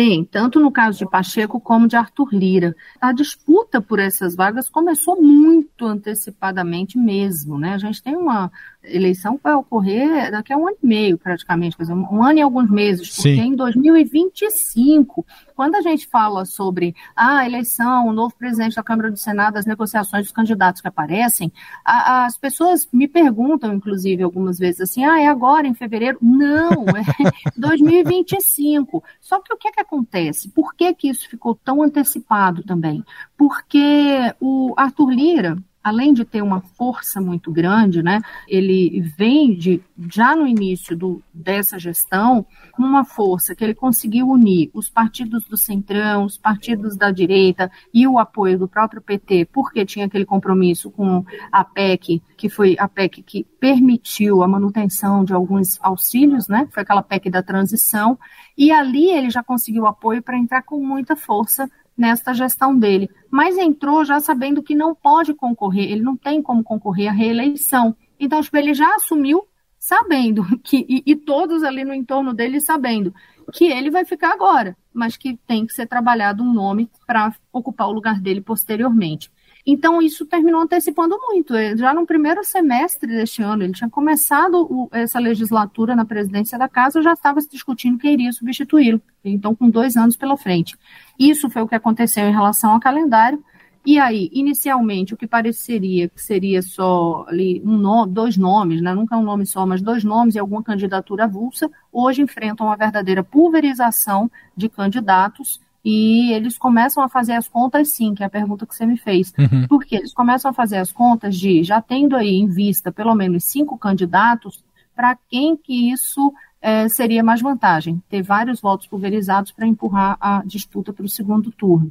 Tem, 0.00 0.24
tanto 0.24 0.58
no 0.58 0.72
caso 0.72 0.96
de 0.96 1.04
Pacheco 1.04 1.60
como 1.60 1.86
de 1.86 1.94
Arthur 1.94 2.30
Lira. 2.32 2.74
A 2.98 3.12
disputa 3.12 3.82
por 3.82 3.98
essas 3.98 4.34
vagas 4.34 4.70
começou 4.70 5.20
muito 5.20 5.84
antecipadamente 5.84 6.96
mesmo, 6.96 7.58
né? 7.58 7.74
A 7.74 7.78
gente 7.78 8.02
tem 8.02 8.16
uma 8.16 8.50
eleição 8.82 9.36
que 9.36 9.42
vai 9.42 9.52
ocorrer 9.52 10.30
daqui 10.30 10.52
a 10.52 10.56
um 10.56 10.66
ano 10.66 10.76
e 10.82 10.86
meio, 10.86 11.18
praticamente, 11.18 11.76
quer 11.76 11.82
dizer, 11.82 11.92
um 11.92 12.24
ano 12.24 12.38
e 12.38 12.42
alguns 12.42 12.70
meses, 12.70 13.14
porque 13.14 13.34
Sim. 13.34 13.48
em 13.48 13.54
2025, 13.54 15.26
quando 15.54 15.74
a 15.74 15.82
gente 15.82 16.06
fala 16.06 16.46
sobre 16.46 16.94
a 17.14 17.44
eleição, 17.44 18.08
o 18.08 18.12
novo 18.12 18.34
presidente 18.34 18.76
da 18.76 18.82
Câmara 18.82 19.10
do 19.10 19.18
Senado, 19.18 19.58
as 19.58 19.66
negociações 19.66 20.24
dos 20.24 20.32
candidatos 20.32 20.80
que 20.80 20.88
aparecem, 20.88 21.52
a, 21.84 22.24
as 22.24 22.38
pessoas 22.38 22.88
me 22.90 23.06
perguntam, 23.06 23.74
inclusive, 23.74 24.22
algumas 24.22 24.58
vezes 24.58 24.80
assim, 24.80 25.04
ah, 25.04 25.20
é 25.20 25.26
agora, 25.26 25.66
em 25.66 25.74
fevereiro? 25.74 26.16
Não, 26.22 26.86
é 26.88 27.49
2025. 27.60 29.02
Só 29.20 29.40
que 29.40 29.52
o 29.52 29.56
que 29.56 29.68
é 29.68 29.72
que 29.72 29.80
acontece? 29.80 30.48
Por 30.50 30.74
que 30.74 30.92
que 30.94 31.08
isso 31.08 31.28
ficou 31.28 31.54
tão 31.54 31.82
antecipado 31.82 32.62
também? 32.62 33.04
Porque 33.36 34.34
o 34.40 34.74
Arthur 34.76 35.10
Lira, 35.10 35.56
além 35.82 36.12
de 36.12 36.24
ter 36.24 36.42
uma 36.42 36.60
força 36.60 37.20
muito 37.20 37.50
grande, 37.50 38.02
né, 38.02 38.20
ele 38.46 39.00
vem 39.16 39.54
de, 39.54 39.82
já 40.12 40.36
no 40.36 40.46
início 40.46 40.96
do, 40.96 41.22
dessa 41.32 41.78
gestão 41.78 42.44
com 42.72 42.82
uma 42.82 43.04
força 43.04 43.54
que 43.54 43.64
ele 43.64 43.74
conseguiu 43.74 44.28
unir 44.28 44.70
os 44.74 44.88
partidos 44.88 45.44
do 45.44 45.56
Centrão, 45.56 46.24
os 46.24 46.36
partidos 46.36 46.96
da 46.96 47.10
direita 47.10 47.70
e 47.92 48.06
o 48.06 48.18
apoio 48.18 48.58
do 48.58 48.68
próprio 48.68 49.00
PT, 49.00 49.48
porque 49.52 49.86
tinha 49.86 50.06
aquele 50.06 50.26
compromisso 50.26 50.90
com 50.90 51.24
a 51.50 51.64
PEC, 51.64 52.22
que 52.36 52.48
foi 52.48 52.76
a 52.78 52.86
PEC 52.86 53.22
que 53.22 53.44
permitiu 53.58 54.42
a 54.42 54.48
manutenção 54.48 55.24
de 55.24 55.32
alguns 55.32 55.78
auxílios, 55.80 56.46
né, 56.46 56.68
foi 56.70 56.82
aquela 56.82 57.02
PEC 57.02 57.30
da 57.30 57.42
transição, 57.42 58.18
e 58.56 58.70
ali 58.70 59.10
ele 59.10 59.30
já 59.30 59.42
conseguiu 59.42 59.86
apoio 59.86 60.22
para 60.22 60.38
entrar 60.38 60.62
com 60.62 60.84
muita 60.84 61.16
força 61.16 61.70
nesta 61.96 62.32
gestão 62.32 62.76
dele, 62.78 63.10
mas 63.30 63.58
entrou 63.58 64.04
já 64.04 64.20
sabendo 64.20 64.62
que 64.62 64.74
não 64.74 64.94
pode 64.94 65.34
concorrer, 65.34 65.90
ele 65.90 66.02
não 66.02 66.16
tem 66.16 66.42
como 66.42 66.62
concorrer 66.64 67.08
à 67.08 67.12
reeleição. 67.12 67.94
Então, 68.18 68.40
tipo, 68.40 68.56
ele 68.56 68.74
já 68.74 68.94
assumiu 68.94 69.46
sabendo 69.78 70.44
que, 70.62 70.86
e, 70.88 71.02
e 71.06 71.16
todos 71.16 71.62
ali 71.62 71.84
no 71.84 71.94
entorno 71.94 72.34
dele 72.34 72.60
sabendo 72.60 73.14
que 73.52 73.64
ele 73.64 73.90
vai 73.90 74.04
ficar 74.04 74.32
agora, 74.32 74.76
mas 74.92 75.16
que 75.16 75.36
tem 75.46 75.66
que 75.66 75.72
ser 75.72 75.86
trabalhado 75.86 76.42
um 76.42 76.52
nome 76.52 76.88
para 77.06 77.34
ocupar 77.52 77.88
o 77.88 77.92
lugar 77.92 78.20
dele 78.20 78.40
posteriormente. 78.40 79.30
Então, 79.66 80.00
isso 80.00 80.24
terminou 80.26 80.62
antecipando 80.62 81.18
muito. 81.20 81.54
Já 81.76 81.92
no 81.92 82.06
primeiro 82.06 82.42
semestre 82.42 83.08
deste 83.08 83.42
ano, 83.42 83.62
ele 83.62 83.72
tinha 83.72 83.90
começado 83.90 84.66
o, 84.70 84.88
essa 84.90 85.18
legislatura 85.18 85.94
na 85.94 86.04
presidência 86.04 86.58
da 86.58 86.68
casa, 86.68 87.02
já 87.02 87.12
estava 87.12 87.40
se 87.40 87.50
discutindo 87.50 87.98
quem 87.98 88.14
iria 88.14 88.32
substituí-lo. 88.32 89.00
Então, 89.24 89.54
com 89.54 89.68
dois 89.68 89.96
anos 89.96 90.16
pela 90.16 90.36
frente. 90.36 90.76
Isso 91.18 91.50
foi 91.50 91.62
o 91.62 91.68
que 91.68 91.74
aconteceu 91.74 92.26
em 92.26 92.32
relação 92.32 92.72
ao 92.72 92.80
calendário. 92.80 93.42
E 93.84 93.98
aí, 93.98 94.28
inicialmente, 94.32 95.14
o 95.14 95.16
que 95.16 95.26
pareceria 95.26 96.08
que 96.08 96.22
seria 96.22 96.60
só 96.60 97.24
ali 97.26 97.62
um 97.64 98.06
dois 98.06 98.36
nomes, 98.36 98.82
né? 98.82 98.94
nunca 98.94 99.16
um 99.16 99.22
nome 99.22 99.46
só, 99.46 99.64
mas 99.64 99.80
dois 99.80 100.04
nomes 100.04 100.34
e 100.34 100.38
alguma 100.38 100.62
candidatura 100.62 101.24
avulsa, 101.24 101.70
hoje 101.90 102.20
enfrentam 102.20 102.66
uma 102.66 102.76
verdadeira 102.76 103.24
pulverização 103.24 104.30
de 104.54 104.68
candidatos 104.68 105.60
e 105.84 106.32
eles 106.32 106.58
começam 106.58 107.02
a 107.02 107.08
fazer 107.08 107.32
as 107.32 107.48
contas, 107.48 107.94
sim, 107.94 108.14
que 108.14 108.22
é 108.22 108.26
a 108.26 108.30
pergunta 108.30 108.66
que 108.66 108.74
você 108.74 108.84
me 108.84 108.98
fez. 108.98 109.32
Uhum. 109.38 109.66
Porque 109.68 109.96
eles 109.96 110.12
começam 110.12 110.50
a 110.50 110.54
fazer 110.54 110.76
as 110.76 110.92
contas 110.92 111.36
de, 111.36 111.64
já 111.64 111.80
tendo 111.80 112.16
aí 112.16 112.36
em 112.36 112.46
vista 112.46 112.92
pelo 112.92 113.14
menos 113.14 113.44
cinco 113.44 113.78
candidatos, 113.78 114.62
para 114.94 115.16
quem 115.28 115.56
que 115.56 115.90
isso 115.90 116.32
é, 116.60 116.88
seria 116.88 117.24
mais 117.24 117.40
vantagem, 117.40 118.02
ter 118.08 118.22
vários 118.22 118.60
votos 118.60 118.86
pulverizados 118.86 119.52
para 119.52 119.66
empurrar 119.66 120.16
a 120.20 120.42
disputa 120.44 120.92
para 120.92 121.06
o 121.06 121.08
segundo 121.08 121.50
turno. 121.50 121.90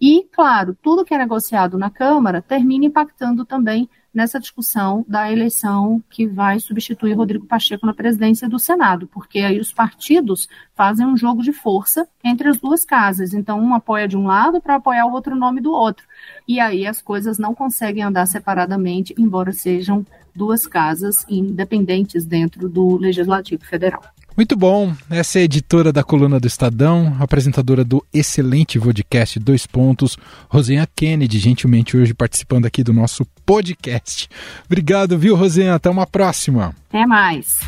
E, 0.00 0.26
claro, 0.32 0.76
tudo 0.82 1.04
que 1.04 1.14
é 1.14 1.18
negociado 1.18 1.78
na 1.78 1.90
Câmara 1.90 2.42
termina 2.42 2.86
impactando 2.86 3.44
também 3.44 3.88
nessa 4.12 4.40
discussão 4.40 5.04
da 5.06 5.30
eleição 5.30 6.02
que 6.10 6.26
vai 6.26 6.58
substituir 6.58 7.12
Rodrigo 7.12 7.46
Pacheco 7.46 7.86
na 7.86 7.94
presidência 7.94 8.48
do 8.48 8.58
Senado, 8.58 9.06
porque 9.06 9.38
aí 9.40 9.60
os 9.60 9.72
partidos 9.72 10.48
fazem 10.74 11.06
um 11.06 11.16
jogo 11.16 11.42
de 11.42 11.52
força 11.52 12.08
entre 12.24 12.48
as 12.48 12.58
duas 12.58 12.84
casas. 12.84 13.32
Então, 13.32 13.60
um 13.60 13.74
apoia 13.74 14.08
de 14.08 14.16
um 14.16 14.26
lado 14.26 14.60
para 14.60 14.76
apoiar 14.76 15.06
o 15.06 15.12
outro 15.12 15.36
nome 15.36 15.60
do 15.60 15.70
outro. 15.70 16.04
E 16.46 16.58
aí 16.58 16.86
as 16.86 17.00
coisas 17.00 17.38
não 17.38 17.54
conseguem 17.54 18.02
andar 18.02 18.26
separadamente, 18.26 19.14
embora 19.18 19.52
sejam 19.52 20.04
duas 20.34 20.66
casas 20.66 21.24
independentes 21.28 22.24
dentro 22.24 22.68
do 22.68 22.96
Legislativo 22.96 23.64
Federal. 23.64 24.02
Muito 24.36 24.56
bom. 24.56 24.94
Essa 25.10 25.38
é 25.38 25.42
a 25.42 25.44
editora 25.44 25.92
da 25.92 26.02
coluna 26.02 26.40
do 26.40 26.46
Estadão, 26.46 27.16
apresentadora 27.20 27.84
do 27.84 28.04
excelente 28.12 28.78
podcast 28.78 29.38
Dois 29.38 29.66
Pontos, 29.66 30.16
Rosinha 30.48 30.88
Kennedy, 30.94 31.38
gentilmente 31.38 31.96
hoje 31.96 32.14
participando 32.14 32.66
aqui 32.66 32.82
do 32.82 32.92
nosso 32.92 33.26
podcast. 33.44 34.28
Obrigado, 34.66 35.18
viu, 35.18 35.36
Rosinha? 35.36 35.74
Até 35.74 35.90
uma 35.90 36.06
próxima. 36.06 36.74
Até 36.88 37.06
mais. 37.06 37.60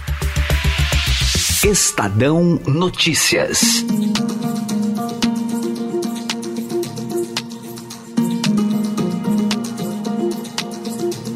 Estadão 1.65 2.61
Notícias. 2.67 3.85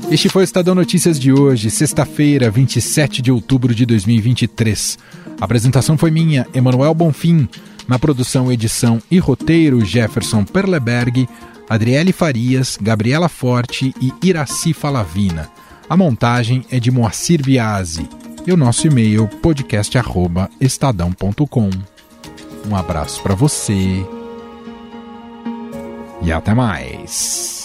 Este 0.09 0.29
foi 0.29 0.43
o 0.43 0.45
Estadão 0.45 0.73
Notícias 0.75 1.19
de 1.19 1.33
hoje, 1.33 1.69
sexta-feira, 1.69 2.49
27 2.49 3.21
de 3.21 3.33
outubro 3.33 3.75
de 3.75 3.85
2023. 3.85 4.97
A 5.41 5.45
apresentação 5.45 5.99
foi 5.99 6.13
minha, 6.13 6.47
Emanuel 6.55 6.95
Bonfim. 6.95 7.49
Na 7.89 7.99
produção, 7.99 8.53
edição 8.53 9.03
e 9.11 9.19
roteiro, 9.19 9.85
Jefferson 9.85 10.45
Perleberg, 10.45 11.29
Adriele 11.69 12.13
Farias, 12.13 12.79
Gabriela 12.81 13.29
Forte 13.29 13.93
e 14.01 14.13
Iraci 14.23 14.73
Falavina. 14.73 15.51
A 15.89 15.97
montagem 15.97 16.65
é 16.71 16.79
de 16.79 16.93
Moacir 16.93 17.43
Biasi. 17.43 18.09
E 18.47 18.53
o 18.53 18.57
nosso 18.57 18.87
e-mail 18.87 19.27
podcast@estadão.com. 19.43 21.71
Um 22.69 22.77
abraço 22.77 23.21
para 23.23 23.35
você 23.35 24.07
e 26.23 26.33
até 26.33 26.55
mais. 26.55 27.56